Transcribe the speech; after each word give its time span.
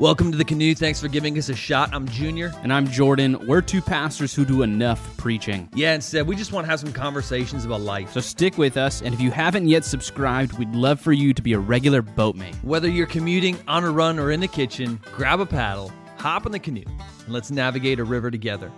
Welcome 0.00 0.32
to 0.32 0.38
the 0.38 0.46
canoe. 0.46 0.74
Thanks 0.74 0.98
for 0.98 1.08
giving 1.08 1.36
us 1.36 1.50
a 1.50 1.54
shot. 1.54 1.90
I'm 1.92 2.08
Junior. 2.08 2.54
And 2.62 2.72
I'm 2.72 2.86
Jordan. 2.86 3.36
We're 3.46 3.60
two 3.60 3.82
pastors 3.82 4.34
who 4.34 4.46
do 4.46 4.62
enough 4.62 5.14
preaching. 5.18 5.68
Yeah, 5.74 5.92
instead, 5.92 6.26
we 6.26 6.36
just 6.36 6.52
want 6.52 6.64
to 6.64 6.70
have 6.70 6.80
some 6.80 6.90
conversations 6.90 7.66
about 7.66 7.82
life. 7.82 8.10
So 8.12 8.22
stick 8.22 8.56
with 8.56 8.78
us, 8.78 9.02
and 9.02 9.12
if 9.12 9.20
you 9.20 9.30
haven't 9.30 9.68
yet 9.68 9.84
subscribed, 9.84 10.58
we'd 10.58 10.74
love 10.74 11.02
for 11.02 11.12
you 11.12 11.34
to 11.34 11.42
be 11.42 11.52
a 11.52 11.58
regular 11.58 12.00
boatmate. 12.00 12.54
Whether 12.64 12.88
you're 12.88 13.06
commuting, 13.06 13.58
on 13.68 13.84
a 13.84 13.90
run, 13.90 14.18
or 14.18 14.30
in 14.30 14.40
the 14.40 14.48
kitchen, 14.48 14.98
grab 15.12 15.38
a 15.38 15.44
paddle, 15.44 15.92
hop 16.16 16.46
in 16.46 16.52
the 16.52 16.58
canoe, 16.58 16.86
and 16.86 17.28
let's 17.28 17.50
navigate 17.50 18.00
a 18.00 18.04
river 18.04 18.30
together. 18.30 18.72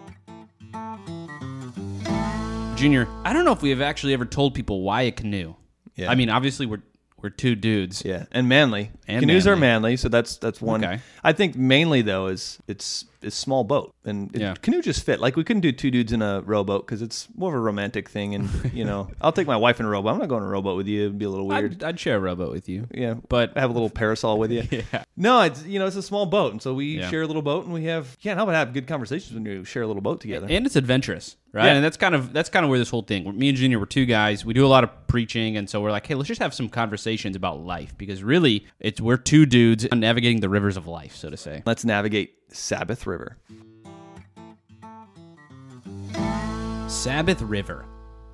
Junior, 2.75 3.07
I 3.23 3.33
don't 3.33 3.45
know 3.45 3.53
if 3.53 3.63
we 3.63 3.71
have 3.71 3.81
actually 3.81 4.13
ever 4.13 4.25
told 4.25 4.55
people 4.55 4.83
why 4.83 5.03
a 5.03 5.13
canoe. 5.13 5.55
Yeah. 5.95 6.11
I 6.11 6.17
mean, 6.17 6.31
obviously 6.31 6.67
we're 6.67 6.83
we're 7.23 7.31
two 7.31 7.55
dudes. 7.55 8.05
Yeah, 8.05 8.27
and 8.33 8.49
manly. 8.49 8.91
And 9.07 9.21
Canoes 9.21 9.47
are 9.47 9.57
manly. 9.57 9.91
manly, 9.91 9.97
so 9.97 10.09
that's 10.09 10.37
that's 10.37 10.61
one. 10.61 10.85
Okay. 10.85 11.01
I 11.23 11.33
think 11.33 11.57
mainly 11.57 12.03
though 12.03 12.27
is 12.27 12.59
it's 12.67 13.05
it's 13.25 13.37
small 13.37 13.65
boat, 13.65 13.95
and 14.05 14.35
it, 14.35 14.41
Yeah. 14.41 14.55
canoe 14.61 14.83
just 14.83 15.05
fit. 15.05 15.21
Like 15.21 15.37
we 15.37 15.45
couldn't 15.45 15.61
do 15.63 15.73
two 15.73 15.91
dudes 15.91 16.13
in 16.13 16.23
a 16.23 16.41
rowboat 16.43 16.87
because 16.87 17.03
it's 17.03 17.29
more 17.37 17.51
of 17.51 17.55
a 17.55 17.61
romantic 17.61 18.09
thing, 18.09 18.35
and 18.35 18.49
you 18.73 18.85
know 18.85 19.09
I'll 19.21 19.33
take 19.33 19.47
my 19.47 19.57
wife 19.57 19.81
in 19.81 19.87
a 19.87 19.89
rowboat. 19.89 20.13
I'm 20.15 20.19
not 20.19 20.29
going 20.29 20.43
in 20.43 20.49
a 20.49 20.51
rowboat 20.53 20.77
with 20.77 20.87
you; 20.89 21.03
it'd 21.03 21.19
be 21.19 21.25
a 21.25 21.31
little 21.31 21.47
weird. 21.49 21.83
I'd, 21.83 21.85
I'd 21.85 22.01
share 22.01 22.17
a 22.17 22.21
rowboat 22.21 22.53
with 22.53 22.69
you. 22.69 22.87
yeah, 22.93 23.15
But- 23.29 23.53
I 23.57 23.61
have 23.61 23.71
a 23.71 23.73
little 23.73 23.91
parasol 23.91 24.39
with 24.39 24.51
you. 24.53 24.63
Yeah. 24.93 25.05
No, 25.17 25.41
it's 25.43 25.65
you 25.65 25.79
know 25.79 25.87
it's 25.87 25.97
a 25.97 26.03
small 26.03 26.27
boat, 26.27 26.53
and 26.53 26.61
so 26.63 26.75
we 26.75 26.99
Yeah. 26.99 27.11
share 27.11 27.23
a 27.23 27.27
little 27.27 27.43
boat, 27.43 27.65
and 27.65 27.73
we 27.75 27.85
have 27.85 28.19
can't 28.21 28.37
help 28.37 28.49
but 28.49 28.55
have 28.55 28.73
good 28.73 28.87
conversations 28.87 29.35
when 29.35 29.45
you 29.47 29.65
share 29.65 29.83
a 29.83 29.87
little 29.87 30.03
boat 30.03 30.21
together. 30.21 30.47
And 30.51 30.67
it's 30.67 30.77
adventurous, 30.77 31.37
right? 31.53 31.67
Yeah. 31.67 31.73
And 31.75 31.85
that's 31.85 31.97
kind 31.97 32.15
of 32.15 32.33
that's 32.33 32.49
kind 32.49 32.65
of 32.65 32.71
where 32.71 32.79
this 32.79 32.91
whole 32.91 33.03
thing. 33.03 33.39
Me 33.39 33.49
and 33.49 33.57
Junior 33.59 33.79
were 33.79 33.87
two 33.87 34.07
guys. 34.07 34.45
We 34.45 34.55
do 34.55 34.65
a 34.67 34.69
lot 34.69 34.85
of 34.85 34.91
preaching, 35.07 35.57
and 35.57 35.69
so 35.69 35.81
we're 35.81 35.91
like, 35.91 36.07
hey, 36.07 36.15
let's 36.15 36.29
just 36.29 36.41
have 36.41 36.55
some 36.55 36.69
conversations 36.69 37.37
about 37.37 37.61
life 37.65 37.97
because 37.99 38.23
really, 38.23 38.67
it's 38.81 39.01
we're 39.01 39.17
two 39.19 39.47
dudes 39.47 39.87
navigating 39.93 40.41
the 40.41 40.49
rivers 40.49 40.77
of 40.77 40.87
life, 40.87 41.15
so 41.15 41.29
to 41.31 41.37
say. 41.37 41.63
Let's 41.67 41.85
navigate 41.85 42.35
Sabbath 42.53 43.07
River. 43.07 43.37
Sabbath 46.89 47.41
River. 47.43 47.85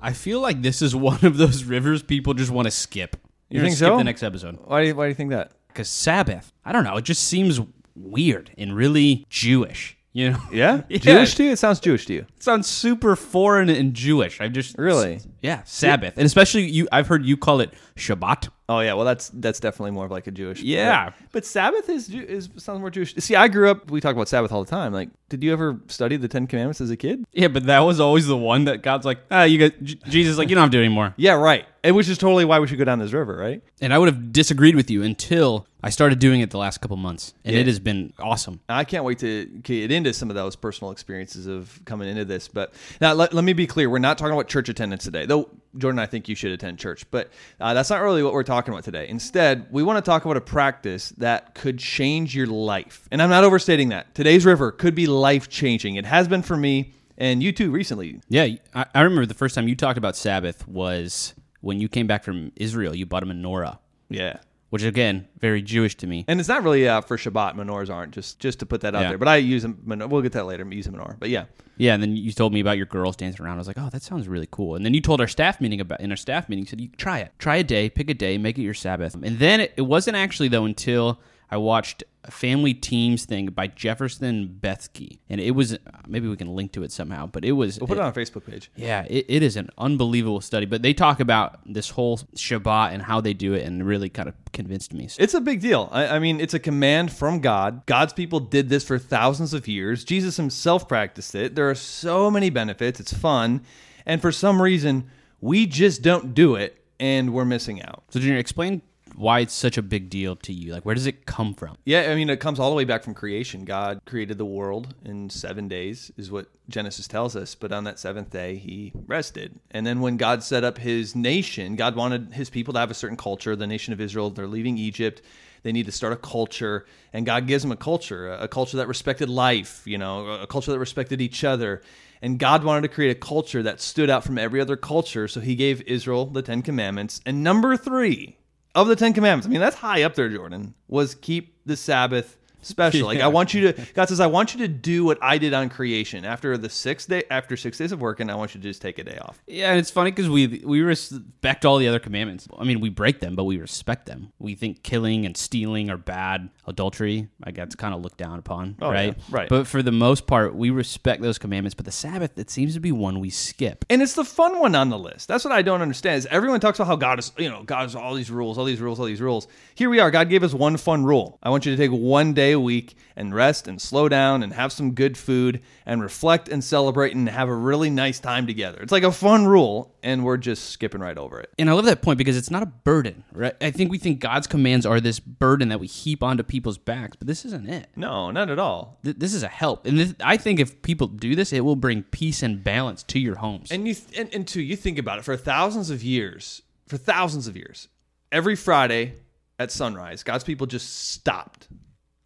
I 0.01 0.13
feel 0.13 0.39
like 0.41 0.61
this 0.61 0.81
is 0.81 0.95
one 0.95 1.23
of 1.25 1.37
those 1.37 1.63
rivers 1.63 2.03
people 2.03 2.33
just 2.33 2.51
want 2.51 2.65
to 2.65 2.71
skip. 2.71 3.15
You 3.49 3.55
You're 3.55 3.61
gonna 3.61 3.69
think 3.69 3.77
skip 3.77 3.87
so? 3.87 3.97
the 3.97 4.03
next 4.03 4.21
episode 4.23 4.59
Why 4.65 4.81
do 4.81 4.87
you, 4.89 4.95
why 4.95 5.05
do 5.05 5.09
you 5.09 5.15
think 5.15 5.31
that? 5.31 5.51
because 5.67 5.89
Sabbath. 5.89 6.51
I 6.65 6.71
don't 6.71 6.83
know. 6.83 6.97
It 6.97 7.03
just 7.05 7.23
seems 7.23 7.59
weird 7.95 8.51
and 8.57 8.75
really 8.75 9.25
Jewish. 9.29 9.97
You 10.13 10.31
know? 10.31 10.39
Yeah? 10.51 10.81
Yeah. 10.89 10.97
Jewish 10.97 11.35
to 11.35 11.43
you? 11.43 11.51
It 11.51 11.59
sounds 11.59 11.79
Jewish 11.79 12.05
to 12.07 12.13
you. 12.13 12.25
It 12.35 12.43
sounds 12.43 12.67
super 12.67 13.15
foreign 13.15 13.69
and 13.69 13.93
Jewish. 13.93 14.41
I 14.41 14.47
just 14.49 14.77
Really? 14.77 15.21
yeah 15.41 15.61
Sabbath, 15.63 16.15
and 16.17 16.25
especially 16.25 16.63
you. 16.67 16.87
I've 16.91 17.07
heard 17.07 17.25
you 17.25 17.37
call 17.37 17.61
it 17.61 17.73
Shabbat. 17.95 18.49
Oh 18.69 18.79
yeah, 18.81 18.93
well 18.93 19.03
that's 19.03 19.29
that's 19.33 19.59
definitely 19.59 19.91
more 19.91 20.05
of 20.05 20.11
like 20.11 20.27
a 20.27 20.31
Jewish. 20.31 20.61
Yeah. 20.61 21.11
but 21.31 21.43
Sabbath 21.43 21.89
is 21.89 22.07
is 22.09 22.49
sounds 22.57 22.79
more 22.79 22.91
Jewish. 22.91 23.15
See, 23.15 23.35
I 23.35 23.47
grew 23.47 23.69
up. 23.69 23.89
We 23.89 23.99
talk 23.99 24.15
about 24.15 24.27
Sabbath 24.29 24.51
all 24.51 24.63
the 24.63 24.69
time. 24.69 24.93
Like, 24.93 25.09
did 25.27 25.43
you 25.43 25.51
ever 25.51 25.79
study 25.87 26.17
the 26.17 26.27
Ten 26.27 26.45
Commandments 26.45 26.79
as 26.79 26.91
a 26.91 26.95
kid? 26.97 27.25
Yeah, 27.33 27.47
but 27.47 27.65
that 27.65 27.79
was 27.79 27.99
always 27.99 28.27
the 28.27 28.37
one 28.37 28.65
that 28.65 28.83
God's 28.83 29.05
like, 29.07 29.17
ah, 29.31 29.43
you 29.43 29.57
got 29.57 29.81
J- 29.83 29.95
Jesus, 30.07 30.37
like 30.37 30.49
you 30.49 30.55
don't 30.55 30.61
have 30.61 30.71
to 30.71 30.77
do 30.77 30.83
anymore. 30.83 31.15
Yeah, 31.17 31.33
right. 31.33 31.65
And 31.83 31.95
which 31.95 32.09
is 32.09 32.17
totally 32.17 32.45
why 32.45 32.59
we 32.59 32.67
should 32.67 32.77
go 32.77 32.83
down 32.83 32.99
this 32.99 33.13
river, 33.13 33.35
right? 33.37 33.63
And 33.81 33.93
I 33.93 33.97
would 33.97 34.07
have 34.09 34.31
disagreed 34.33 34.75
with 34.75 34.91
you 34.91 35.01
until 35.01 35.65
I 35.81 35.89
started 35.91 36.19
doing 36.19 36.41
it 36.41 36.51
the 36.51 36.57
last 36.57 36.79
couple 36.81 36.97
months, 36.97 37.33
and 37.45 37.55
Yeah. 37.55 37.61
it 37.61 37.67
has 37.67 37.79
been 37.79 38.11
awesome. 38.19 38.59
I 38.67 38.83
can't 38.83 39.05
wait 39.05 39.19
to 39.19 39.45
get 39.45 39.89
into 39.91 40.13
some 40.13 40.29
of 40.29 40.35
those 40.35 40.55
personal 40.57 40.91
experiences 40.91 41.47
of 41.47 41.79
coming 41.85 42.09
into 42.09 42.25
this. 42.25 42.49
But 42.49 42.73
now, 42.99 43.13
let, 43.13 43.33
let 43.33 43.45
me 43.45 43.53
be 43.53 43.65
clear: 43.65 43.89
we're 43.89 43.97
not 43.99 44.17
talking 44.17 44.33
about 44.33 44.49
church 44.49 44.67
attendance 44.69 45.05
today. 45.05 45.25
Though 45.25 45.49
Jordan, 45.77 45.99
I 45.99 46.05
think 46.05 46.27
you 46.27 46.35
should 46.35 46.51
attend 46.51 46.79
church, 46.79 47.05
but 47.11 47.29
uh, 47.59 47.73
that's 47.73 47.89
not 47.89 48.01
really 48.01 48.23
what 48.23 48.33
we're 48.33 48.43
talking 48.43 48.73
about 48.73 48.83
today. 48.83 49.07
Instead, 49.07 49.67
we 49.71 49.83
want 49.83 50.03
to 50.03 50.09
talk 50.09 50.25
about 50.25 50.37
a 50.37 50.41
practice 50.41 51.09
that 51.17 51.53
could 51.53 51.77
change 51.77 52.35
your 52.35 52.47
life. 52.47 53.07
And 53.11 53.21
I'm 53.21 53.29
not 53.29 53.43
overstating 53.43 53.89
that. 53.89 54.15
Today's 54.15 54.45
river 54.45 54.71
could 54.71 54.95
be 54.95 55.05
life 55.05 55.47
changing. 55.47 55.95
It 55.95 56.05
has 56.05 56.27
been 56.27 56.41
for 56.41 56.57
me, 56.57 56.93
and 57.17 57.43
you 57.43 57.51
too 57.51 57.69
recently. 57.71 58.19
Yeah, 58.29 58.47
I, 58.73 58.85
I 58.95 59.01
remember 59.01 59.25
the 59.25 59.33
first 59.33 59.53
time 59.55 59.67
you 59.67 59.75
talked 59.75 59.97
about 59.97 60.15
Sabbath 60.15 60.67
was 60.67 61.33
when 61.61 61.79
you 61.79 61.87
came 61.87 62.07
back 62.07 62.23
from 62.23 62.51
Israel. 62.55 62.95
You 62.95 63.05
bought 63.05 63.23
a 63.23 63.27
menorah, 63.27 63.77
Yeah. 64.09 64.37
Which 64.69 64.83
again, 64.83 65.27
very 65.39 65.61
Jewish 65.61 65.95
to 65.95 66.07
me. 66.07 66.25
And 66.27 66.39
it's 66.39 66.49
not 66.49 66.63
really 66.63 66.87
uh, 66.87 67.01
for 67.01 67.17
Shabbat. 67.17 67.55
Menorahs 67.55 67.89
aren't 67.93 68.13
just 68.13 68.39
just 68.39 68.59
to 68.59 68.65
put 68.65 68.81
that 68.81 68.95
out 68.95 69.01
Yeah. 69.03 69.09
there. 69.09 69.17
But 69.17 69.27
I 69.27 69.37
use 69.37 69.61
them. 69.63 69.81
menor- 69.85 70.09
We'll 70.09 70.21
get 70.21 70.31
that 70.33 70.45
later. 70.45 70.65
I 70.69 70.73
use 70.73 70.87
a 70.87 70.91
menorah. 70.91 71.17
But 71.19 71.29
yeah, 71.29 71.45
Yeah, 71.77 71.93
and 71.93 72.03
then 72.03 72.15
you 72.17 72.31
told 72.33 72.53
me 72.53 72.59
about 72.59 72.77
your 72.77 72.85
girls 72.85 73.15
dancing 73.15 73.45
around. 73.45 73.55
I 73.55 73.59
was 73.59 73.67
like, 73.67 73.77
oh, 73.79 73.89
that 73.89 74.01
sounds 74.03 74.27
really 74.27 74.47
cool. 74.51 74.75
And 74.75 74.85
then 74.85 74.93
you 74.93 75.01
told 75.01 75.21
our 75.21 75.27
staff 75.27 75.59
meeting 75.61 75.79
about 75.81 76.01
in 76.01 76.11
our 76.11 76.17
staff 76.17 76.49
meeting, 76.49 76.65
you 76.65 76.69
said, 76.69 76.81
you 76.81 76.89
try 76.97 77.19
it, 77.19 77.31
try 77.39 77.55
a 77.57 77.63
day, 77.63 77.89
pick 77.89 78.09
a 78.09 78.13
day, 78.13 78.37
make 78.37 78.57
it 78.57 78.63
your 78.63 78.73
Sabbath. 78.73 79.15
And 79.15 79.39
then 79.39 79.61
it, 79.61 79.73
it 79.77 79.83
wasn't 79.83 80.17
actually 80.17 80.49
though 80.49 80.65
until 80.65 81.19
I 81.51 81.57
watched 81.57 82.03
a 82.23 82.31
family 82.31 82.73
teams 82.73 83.25
thing 83.25 83.47
by 83.47 83.67
Jefferson 83.67 84.59
Bethke, 84.61 85.19
and 85.29 85.39
it 85.41 85.51
was 85.51 85.77
maybe 86.07 86.27
we 86.27 86.35
can 86.35 86.55
link 86.55 86.73
to 86.73 86.83
it 86.83 86.91
somehow, 86.91 87.25
but 87.25 87.43
it 87.45 87.53
was 87.53 87.79
we'll 87.79 87.87
put 87.87 87.97
it 87.97 88.01
on 88.01 88.07
our 88.07 88.13
Facebook 88.13 88.45
page. 88.45 88.69
Yeah, 88.75 89.05
it, 89.09 89.25
it 89.27 89.43
is 89.43 89.55
an 89.55 89.69
unbelievable 89.77 90.41
study. 90.41 90.65
But 90.65 90.81
they 90.81 90.93
talk 90.93 91.19
about 91.19 91.59
this 91.65 91.89
whole 91.89 92.17
Shabbat 92.35 92.93
and 92.93 93.01
how 93.01 93.21
they 93.21 93.33
do 93.33 93.53
it, 93.53 93.65
and 93.65 93.85
really 93.85 94.09
kind 94.09 94.29
of 94.29 94.35
convinced 94.51 94.93
me. 94.93 95.07
It's 95.17 95.33
a 95.33 95.41
big 95.41 95.61
deal. 95.61 95.89
I, 95.91 96.07
I 96.07 96.19
mean, 96.19 96.39
it's 96.39 96.53
a 96.53 96.59
command 96.59 97.11
from 97.11 97.39
God. 97.39 97.85
God's 97.85 98.13
people 98.13 98.39
did 98.39 98.69
this 98.69 98.83
for 98.83 98.99
thousands 98.99 99.53
of 99.53 99.67
years. 99.67 100.03
Jesus 100.03 100.37
himself 100.37 100.87
practiced 100.87 101.33
it. 101.35 101.55
There 101.55 101.69
are 101.69 101.75
so 101.75 102.29
many 102.29 102.49
benefits. 102.49 102.99
It's 102.99 103.13
fun. 103.13 103.61
And 104.05 104.21
for 104.21 104.31
some 104.31 104.61
reason, 104.61 105.09
we 105.41 105.65
just 105.65 106.01
don't 106.01 106.33
do 106.33 106.55
it 106.55 106.83
and 106.99 107.33
we're 107.33 107.45
missing 107.45 107.81
out. 107.81 108.03
So, 108.09 108.19
Junior, 108.19 108.37
explain 108.39 108.81
why 109.19 109.41
it's 109.41 109.53
such 109.53 109.77
a 109.77 109.81
big 109.81 110.09
deal 110.09 110.33
to 110.37 110.53
you. 110.53 110.71
Like, 110.71 110.85
where 110.85 110.95
does 110.95 111.05
it 111.05 111.25
come 111.25 111.53
from? 111.53 111.75
Yeah, 111.83 112.09
I 112.09 112.15
mean, 112.15 112.29
it 112.29 112.39
comes 112.39 112.57
all 112.57 112.69
the 112.69 112.75
way 112.75 112.85
back 112.85 113.03
from 113.03 113.13
creation. 113.13 113.65
God 113.65 113.99
created 114.05 114.37
the 114.37 114.45
world 114.45 114.95
in 115.03 115.29
seven 115.29 115.67
days, 115.67 116.09
is 116.15 116.31
what 116.31 116.47
Genesis 116.69 117.05
tells 117.05 117.35
us. 117.35 117.53
But 117.53 117.73
on 117.73 117.83
that 117.83 117.99
seventh 117.99 118.29
day, 118.29 118.55
he 118.55 118.93
rested. 119.07 119.59
And 119.71 119.85
then 119.85 119.99
when 119.99 120.15
God 120.15 120.41
set 120.41 120.63
up 120.63 120.77
his 120.77 121.17
nation, 121.17 121.75
God 121.75 121.97
wanted 121.97 122.31
his 122.31 122.49
people 122.49 122.73
to 122.75 122.79
have 122.79 122.91
a 122.91 122.93
certain 122.93 123.17
culture. 123.17 123.57
The 123.57 123.67
nation 123.67 123.91
of 123.91 123.99
Israel, 123.99 124.29
they're 124.29 124.47
leaving 124.47 124.77
Egypt. 124.77 125.21
They 125.63 125.73
need 125.73 125.87
to 125.87 125.91
start 125.91 126.13
a 126.13 126.15
culture. 126.15 126.85
And 127.11 127.25
God 127.25 127.45
gives 127.45 127.63
them 127.63 127.73
a 127.73 127.77
culture, 127.77 128.31
a 128.31 128.47
culture 128.47 128.77
that 128.77 128.87
respected 128.87 129.27
life, 129.27 129.81
you 129.85 129.97
know, 129.97 130.27
a 130.27 130.47
culture 130.47 130.71
that 130.71 130.79
respected 130.79 131.19
each 131.19 131.43
other. 131.43 131.81
And 132.21 132.39
God 132.39 132.63
wanted 132.63 132.83
to 132.83 132.87
create 132.87 133.11
a 133.11 133.19
culture 133.19 133.63
that 133.63 133.81
stood 133.81 134.09
out 134.09 134.23
from 134.23 134.37
every 134.37 134.61
other 134.61 134.77
culture. 134.77 135.27
So 135.27 135.41
he 135.41 135.55
gave 135.55 135.81
Israel 135.81 136.25
the 136.25 136.41
Ten 136.41 136.61
Commandments. 136.61 137.19
And 137.25 137.43
number 137.43 137.75
three, 137.75 138.37
of 138.75 138.87
the 138.87 138.95
Ten 138.95 139.13
Commandments, 139.13 139.47
I 139.47 139.49
mean, 139.49 139.61
that's 139.61 139.77
high 139.77 140.03
up 140.03 140.15
there, 140.15 140.29
Jordan, 140.29 140.73
was 140.87 141.15
keep 141.15 141.55
the 141.65 141.75
Sabbath 141.75 142.37
special. 142.61 143.05
Like, 143.07 143.19
I 143.19 143.27
want 143.27 143.53
you 143.53 143.71
to, 143.71 143.85
God 143.93 144.09
says, 144.09 144.19
I 144.19 144.27
want 144.27 144.53
you 144.53 144.59
to 144.61 144.67
do 144.67 145.05
what 145.05 145.17
I 145.21 145.37
did 145.37 145.53
on 145.53 145.69
creation. 145.69 146.25
After 146.25 146.57
the 146.57 146.69
sixth 146.69 147.09
day, 147.09 147.23
after 147.29 147.55
six 147.57 147.77
days 147.77 147.91
of 147.91 148.01
working, 148.01 148.29
I 148.29 148.35
want 148.35 148.55
you 148.55 148.61
to 148.61 148.67
just 148.67 148.81
take 148.81 148.99
a 148.99 149.03
day 149.03 149.17
off. 149.21 149.41
Yeah, 149.47 149.69
and 149.71 149.79
it's 149.79 149.91
funny 149.91 150.11
because 150.11 150.29
we 150.29 150.61
we 150.65 150.81
respect 150.81 151.65
all 151.65 151.77
the 151.77 151.87
other 151.87 151.99
commandments. 151.99 152.47
I 152.57 152.63
mean, 152.63 152.79
we 152.79 152.89
break 152.89 153.19
them, 153.19 153.35
but 153.35 153.43
we 153.45 153.57
respect 153.57 154.05
them. 154.05 154.31
We 154.39 154.55
think 154.55 154.83
killing 154.83 155.25
and 155.25 155.35
stealing 155.35 155.89
are 155.89 155.97
bad. 155.97 156.49
Adultery, 156.67 157.27
I 157.43 157.51
guess, 157.51 157.73
kind 157.75 157.95
of 157.95 158.01
looked 158.01 158.17
down 158.17 158.37
upon, 158.37 158.75
Oh, 158.79 158.91
right? 158.91 159.15
yeah, 159.17 159.23
right. 159.31 159.49
But 159.49 159.65
for 159.65 159.81
the 159.81 159.91
most 159.91 160.27
part, 160.27 160.53
we 160.53 160.69
respect 160.69 161.21
those 161.21 161.39
commandments. 161.39 161.73
But 161.73 161.85
the 161.85 161.91
Sabbath, 161.91 162.37
it 162.37 162.51
seems 162.51 162.75
to 162.75 162.79
be 162.79 162.91
one 162.91 163.19
we 163.19 163.31
skip. 163.31 163.85
And 163.89 164.01
it's 164.03 164.13
the 164.13 164.23
fun 164.23 164.59
one 164.59 164.75
on 164.75 164.89
the 164.89 164.97
list. 164.99 165.27
That's 165.27 165.43
what 165.43 165.51
I 165.51 165.63
don't 165.63 165.81
understand. 165.81 166.17
Is 166.17 166.25
everyone 166.27 166.59
talks 166.59 166.77
about 166.77 166.87
how 166.87 166.95
God 166.95 167.17
is, 167.19 167.31
you 167.37 167.49
know, 167.49 167.63
God 167.63 167.81
has 167.83 167.95
all 167.95 168.13
these 168.13 168.29
rules, 168.29 168.57
all 168.59 168.65
these 168.65 168.81
rules, 168.81 168.99
all 168.99 169.05
these 169.07 169.21
rules. 169.21 169.47
Here 169.73 169.89
we 169.89 169.99
are. 169.99 170.11
God 170.11 170.29
gave 170.29 170.43
us 170.43 170.53
one 170.53 170.77
fun 170.77 171.03
rule. 171.05 171.39
I 171.41 171.49
want 171.49 171.65
you 171.65 171.71
to 171.75 171.77
take 171.77 171.89
one 171.91 172.33
day 172.33 172.48
a 172.51 172.59
week 172.59 172.95
and 173.15 173.33
rest 173.33 173.67
and 173.67 173.81
slow 173.81 174.07
down 174.09 174.43
and 174.43 174.53
have 174.53 174.71
some 174.71 174.93
good 174.93 175.17
food 175.17 175.61
and 175.85 176.01
reflect 176.01 176.47
and 176.49 176.63
celebrate 176.63 177.15
and 177.15 177.27
have 177.29 177.49
a 177.49 177.53
really 177.55 177.89
nice 177.89 178.19
time 178.19 178.47
together. 178.47 178.79
It's 178.81 178.91
like 178.91 179.03
a 179.03 179.11
fun 179.11 179.45
rule, 179.45 179.95
and 180.03 180.23
we're 180.23 180.37
just 180.37 180.69
skipping 180.69 181.01
right 181.01 181.17
over 181.17 181.39
it. 181.39 181.49
And 181.59 181.69
I 181.69 181.73
love 181.73 181.85
that 181.85 182.01
point 182.01 182.17
because 182.17 182.37
it's 182.37 182.49
not 182.51 182.63
a 182.63 182.67
burden, 182.67 183.23
right? 183.33 183.53
I 183.61 183.71
think 183.71 183.91
we 183.91 183.97
think 183.97 184.19
God's 184.19 184.47
commands 184.47 184.85
are 184.85 184.99
this 185.01 185.19
burden 185.19 185.69
that 185.69 185.79
we 185.79 185.87
heap 185.87 186.23
onto 186.23 186.43
people's 186.43 186.77
backs, 186.77 187.15
but 187.17 187.27
this 187.27 187.43
isn't 187.45 187.69
it. 187.69 187.87
No, 187.95 188.31
not 188.31 188.49
at 188.49 188.59
all. 188.59 188.99
Th- 189.03 189.15
This 189.17 189.33
is 189.33 189.43
a 189.43 189.47
help, 189.47 189.85
and 189.85 189.99
this, 189.99 190.13
I 190.23 190.37
think 190.37 190.59
if 190.59 190.81
people 190.81 191.07
do 191.07 191.35
this, 191.35 191.51
it 191.51 191.61
will 191.65 191.75
bring 191.75 192.03
peace 192.03 192.41
and 192.43 192.63
balance 192.63 193.03
to 193.03 193.19
your 193.19 193.35
homes. 193.35 193.71
And 193.71 193.87
you 193.87 193.95
and, 194.17 194.33
and 194.33 194.47
two, 194.47 194.61
you 194.61 194.75
think 194.75 194.97
about 194.97 195.19
it 195.19 195.25
for 195.25 195.35
thousands 195.35 195.89
of 195.89 196.03
years, 196.03 196.61
for 196.87 196.97
thousands 196.97 197.47
of 197.47 197.57
years, 197.57 197.89
every 198.31 198.55
Friday 198.55 199.15
at 199.57 199.71
sunrise, 199.71 200.23
God's 200.23 200.45
people 200.45 200.67
just 200.67 201.09
stopped. 201.09 201.67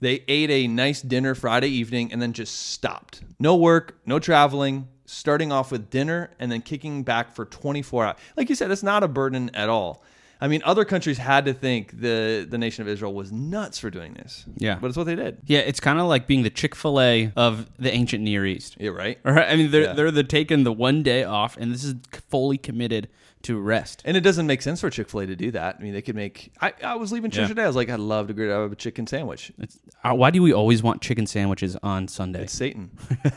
They 0.03 0.23
ate 0.27 0.49
a 0.51 0.67
nice 0.67 1.01
dinner 1.01 1.33
Friday 1.33 1.69
evening 1.69 2.11
and 2.11 2.21
then 2.21 2.33
just 2.33 2.69
stopped. 2.71 3.21
No 3.39 3.55
work, 3.55 3.97
no 4.05 4.19
traveling, 4.19 4.87
starting 5.05 5.51
off 5.51 5.71
with 5.71 5.89
dinner 5.89 6.31
and 6.39 6.51
then 6.51 6.61
kicking 6.61 7.03
back 7.03 7.33
for 7.33 7.45
24 7.45 8.05
hours. 8.05 8.15
Like 8.35 8.49
you 8.49 8.55
said, 8.55 8.69
it's 8.71 8.83
not 8.83 9.01
a 9.03 9.07
burden 9.07 9.49
at 9.53 9.69
all. 9.69 10.03
I 10.41 10.49
mean, 10.49 10.61
other 10.65 10.83
countries 10.83 11.17
had 11.19 11.45
to 11.45 11.53
think 11.53 12.01
the 12.01 12.45
the 12.49 12.57
nation 12.57 12.81
of 12.81 12.89
Israel 12.89 13.13
was 13.13 13.31
nuts 13.31 13.79
for 13.79 13.89
doing 13.89 14.13
this. 14.15 14.43
Yeah. 14.57 14.77
but 14.81 14.87
it's 14.87 14.97
what 14.97 15.05
they 15.05 15.15
did. 15.15 15.37
yeah, 15.45 15.59
it's 15.59 15.79
kind 15.79 15.99
of 15.99 16.07
like 16.07 16.27
being 16.27 16.43
the 16.43 16.49
Chick 16.49 16.75
Fil 16.75 16.99
A 16.99 17.31
of 17.37 17.69
the 17.79 17.89
ancient 17.93 18.23
Near 18.25 18.45
East. 18.45 18.75
Yeah, 18.77 18.89
right. 18.89 19.17
All 19.25 19.31
right. 19.31 19.47
I 19.49 19.55
mean, 19.55 19.71
they're 19.71 19.83
Yeah. 19.83 19.93
they're 19.93 20.11
the 20.11 20.25
taking 20.25 20.65
the 20.65 20.73
one 20.73 21.01
day 21.01 21.23
off, 21.23 21.55
and 21.55 21.73
this 21.73 21.85
is 21.85 21.95
fully 22.29 22.57
committed 22.57 23.07
to 23.43 23.59
rest. 23.59 24.01
And 24.05 24.17
it 24.17 24.21
doesn't 24.21 24.47
make 24.47 24.61
sense 24.61 24.81
for 24.81 24.89
Chick 24.89 25.09
Fil 25.09 25.21
A 25.21 25.25
to 25.27 25.35
do 25.35 25.51
that. 25.51 25.77
I 25.79 25.83
mean, 25.83 25.93
they 25.93 26.01
could 26.01 26.15
make. 26.15 26.51
I, 26.61 26.73
I 26.83 26.95
was 26.95 27.11
leaving 27.11 27.31
church 27.31 27.41
Yeah. 27.43 27.47
today. 27.49 27.63
I 27.63 27.67
was 27.67 27.75
like, 27.75 27.89
I'd 27.89 27.99
love 27.99 28.27
to 28.27 28.33
grab 28.33 28.71
a 28.71 28.75
chicken 28.75 29.05
sandwich. 29.07 29.51
It's, 29.59 29.79
uh, 30.03 30.13
why 30.13 30.31
do 30.31 30.41
we 30.41 30.51
always 30.53 30.81
want 30.83 31.01
chicken 31.01 31.27
sandwiches 31.27 31.75
on 31.83 32.07
Sunday? 32.07 32.43
It's 32.43 32.53
Satan. 32.53 32.91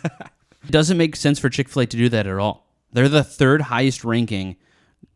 It 0.64 0.72
doesn't 0.72 0.96
make 0.96 1.14
sense 1.14 1.38
for 1.38 1.48
Chick 1.48 1.68
fil 1.68 1.82
A 1.82 1.86
to 1.86 1.96
do 1.96 2.08
that 2.08 2.26
at 2.26 2.38
all. 2.38 2.66
They're 2.92 3.08
the 3.08 3.22
third 3.22 3.62
highest 3.62 4.02
ranking, 4.04 4.56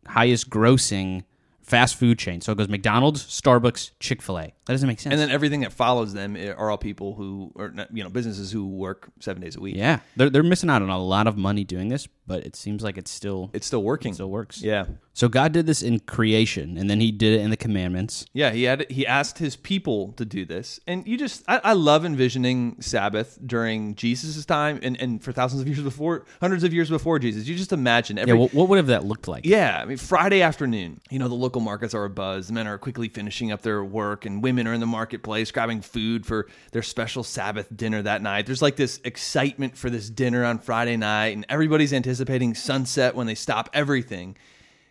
highest 0.07 0.49
grossing 0.49 1.25
fast 1.61 1.95
food 1.97 2.17
chain. 2.19 2.39
So 2.39 2.53
it 2.53 2.57
goes 2.57 2.69
McDonald's, 2.69 3.23
Starbucks, 3.25 3.91
Chick 3.99 4.21
fil 4.21 4.39
A. 4.39 4.53
That 4.71 4.75
doesn't 4.75 4.87
make 4.87 4.99
sense. 4.99 5.11
and 5.13 5.21
then 5.21 5.29
everything 5.31 5.61
that 5.61 5.73
follows 5.73 6.13
them 6.13 6.35
eh, 6.35 6.51
are 6.51 6.69
all 6.69 6.77
people 6.77 7.13
who, 7.15 7.51
or 7.55 7.69
not- 7.71 7.95
you 7.95 8.03
know, 8.03 8.09
businesses 8.09 8.51
who 8.51 8.65
work 8.67 9.09
seven 9.19 9.41
days 9.41 9.55
a 9.55 9.59
week. 9.59 9.75
yeah, 9.75 9.99
they're, 10.15 10.29
they're 10.29 10.43
missing 10.43 10.69
out 10.69 10.81
on 10.81 10.89
a 10.89 10.97
lot 11.03 11.27
of 11.27 11.37
money 11.37 11.63
doing 11.63 11.89
this, 11.89 12.07
but 12.27 12.45
it 12.45 12.55
seems 12.55 12.83
like 12.83 12.97
it's 12.97 13.11
still, 13.11 13.49
It's 13.53 13.67
still 13.67 13.83
working. 13.83 14.11
it 14.11 14.15
still 14.15 14.29
works. 14.29 14.61
Yeah. 14.61 14.85
So 15.13 15.27
God 15.27 15.51
did 15.51 15.65
this 15.65 15.81
in 15.83 15.99
creation, 15.99 16.77
and 16.77 16.89
then 16.89 17.01
he 17.01 17.11
did 17.11 17.33
it 17.33 17.41
in 17.41 17.49
the 17.49 17.57
commandments. 17.57 18.25
Yeah, 18.31 18.51
he 18.51 18.63
had 18.63 18.89
he 18.89 19.05
asked 19.05 19.39
his 19.39 19.57
people 19.57 20.13
to 20.13 20.23
do 20.23 20.45
this, 20.45 20.79
and 20.87 21.05
you 21.05 21.17
just 21.17 21.43
I, 21.49 21.59
I 21.65 21.73
love 21.73 22.05
envisioning 22.05 22.77
Sabbath 22.79 23.37
during 23.45 23.95
Jesus' 23.95 24.45
time, 24.45 24.79
and, 24.81 24.95
and 25.01 25.21
for 25.21 25.33
thousands 25.33 25.61
of 25.61 25.67
years 25.67 25.81
before, 25.81 26.25
hundreds 26.39 26.63
of 26.63 26.73
years 26.73 26.89
before 26.89 27.19
Jesus. 27.19 27.45
You 27.45 27.57
just 27.57 27.73
imagine 27.73 28.17
every 28.17 28.33
Yeah, 28.33 28.39
what, 28.39 28.53
what 28.53 28.69
would 28.69 28.77
have 28.77 28.87
that 28.87 29.03
looked 29.03 29.27
like? 29.27 29.45
Yeah, 29.45 29.79
I 29.81 29.85
mean 29.85 29.97
Friday 29.97 30.41
afternoon. 30.41 31.01
You 31.09 31.19
know 31.19 31.27
the 31.27 31.35
local 31.35 31.59
markets 31.59 31.93
are 31.93 32.07
abuzz. 32.09 32.47
The 32.47 32.53
men 32.53 32.65
are 32.67 32.77
quickly 32.77 33.09
finishing 33.09 33.51
up 33.51 33.63
their 33.63 33.83
work, 33.83 34.25
and 34.25 34.41
women 34.41 34.60
are 34.67 34.73
in 34.73 34.79
the 34.79 34.85
marketplace 34.85 35.51
grabbing 35.51 35.81
food 35.81 36.25
for 36.25 36.47
their 36.71 36.83
special 36.83 37.23
Sabbath 37.23 37.67
dinner 37.75 38.01
that 38.01 38.21
night. 38.21 38.45
There's 38.45 38.61
like 38.61 38.75
this 38.75 38.99
excitement 39.03 39.77
for 39.77 39.89
this 39.89 40.09
dinner 40.09 40.43
on 40.45 40.59
Friday 40.59 40.97
night, 40.97 41.35
and 41.35 41.45
everybody's 41.49 41.93
anticipating 41.93 42.53
sunset 42.53 43.15
when 43.15 43.27
they 43.27 43.35
stop 43.35 43.69
everything. 43.73 44.37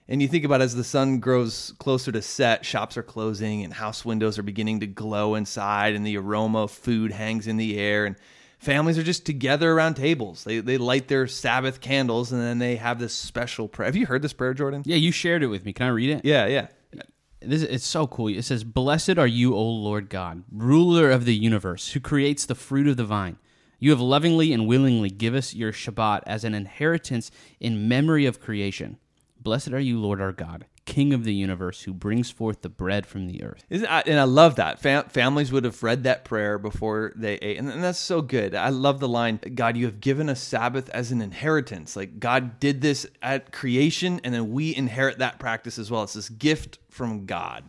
And 0.09 0.21
you 0.21 0.27
think 0.27 0.45
about 0.45 0.61
as 0.61 0.75
the 0.75 0.83
sun 0.83 1.21
grows 1.21 1.73
closer 1.79 2.11
to 2.11 2.21
set, 2.21 2.67
shops 2.67 2.97
are 2.97 3.03
closing 3.03 3.63
and 3.63 3.73
house 3.73 4.05
windows 4.05 4.41
are 4.41 4.43
beginning 4.43 4.81
to 4.81 4.87
glow 4.89 5.37
inside, 5.37 5.95
and 5.95 6.05
the 6.05 6.17
aroma 6.17 6.65
of 6.65 6.73
food 6.73 7.13
hangs 7.13 7.47
in 7.47 7.57
the 7.59 7.79
air. 7.79 8.07
And 8.07 8.17
families 8.59 8.99
are 8.99 9.05
just 9.05 9.25
together 9.25 9.71
around 9.71 9.95
tables. 9.95 10.43
They, 10.43 10.59
they 10.59 10.79
light 10.79 11.07
their 11.07 11.29
Sabbath 11.29 11.81
candles, 11.81 12.33
and 12.33 12.43
then 12.43 12.59
they 12.59 12.75
have 12.75 12.99
this 12.99 13.15
special 13.15 13.69
prayer. 13.69 13.87
Have 13.87 13.95
you 13.95 14.07
heard 14.07 14.23
this 14.23 14.33
prayer, 14.33 14.53
Jordan? 14.53 14.83
Yeah, 14.85 14.97
you 14.97 15.13
shared 15.13 15.45
it 15.45 15.47
with 15.47 15.65
me. 15.65 15.73
Can 15.73 15.87
I 15.87 15.91
read 15.91 16.11
it? 16.11 16.25
Yeah, 16.25 16.47
yeah. 16.47 16.67
This 17.43 17.63
it's 17.63 17.87
so 17.87 18.07
cool. 18.07 18.29
It 18.29 18.43
says, 18.43 18.65
"Blessed 18.65 19.19
are 19.19 19.27
you, 19.27 19.55
O 19.55 19.67
Lord 19.67 20.11
God, 20.11 20.45
ruler 20.53 21.11
of 21.11 21.25
the 21.25 21.35
universe, 21.35 21.93
who 21.93 22.01
creates 22.01 22.45
the 22.45 22.55
fruit 22.55 22.87
of 22.87 22.97
the 22.97 23.05
vine. 23.05 23.39
You 23.79 23.91
have 23.91 24.01
lovingly 24.01 24.53
and 24.53 24.67
willingly 24.67 25.09
give 25.09 25.35
us 25.35 25.55
your 25.55 25.73
Shabbat 25.73 26.23
as 26.27 26.45
an 26.45 26.55
inheritance 26.55 27.31
in 27.59 27.89
memory 27.89 28.27
of 28.27 28.41
creation. 28.41 28.99
Blessed 29.43 29.73
are 29.73 29.81
you, 29.81 29.99
Lord 29.99 30.21
our 30.21 30.33
God, 30.33 30.67
King 30.91 31.15
of 31.15 31.23
the 31.25 31.33
universe, 31.33 31.83
who 31.83 31.95
brings 31.95 32.31
forth 32.31 32.63
the 32.63 32.69
bread 32.69 33.07
from 33.07 33.29
the 33.29 33.43
earth." 33.43 33.65
And 33.71 33.87
I 33.87 34.25
love 34.25 34.57
that. 34.57 34.81
Fam- 34.81 35.09
families 35.09 35.53
would 35.53 35.65
have 35.65 35.81
read 35.83 36.03
that 36.03 36.25
prayer 36.25 36.59
before 36.59 37.13
they 37.15 37.35
ate. 37.37 37.59
And, 37.59 37.71
and 37.71 37.85
that's 37.85 37.99
so 37.99 38.21
good. 38.23 38.55
I 38.55 38.71
love 38.71 38.99
the 38.99 39.09
line 39.09 39.39
God, 39.55 39.77
you 39.77 39.87
have 39.87 40.01
given 40.01 40.29
us 40.29 40.41
Sabbath 40.41 40.89
as 40.91 41.13
an 41.13 41.23
inheritance. 41.23 41.95
Like 41.95 42.19
God 42.19 42.59
did 42.59 42.81
this 42.81 43.07
at 43.23 43.53
creation, 43.53 44.21
and 44.25 44.35
then 44.35 44.51
we 44.51 44.75
inherit 44.75 45.19
that 45.19 45.39
practice 45.39 45.79
as 45.79 45.91
well. 45.91 46.03
It's 46.03 46.15
this 46.15 46.29
gift 46.29 46.79
from 46.89 47.25
God. 47.27 47.65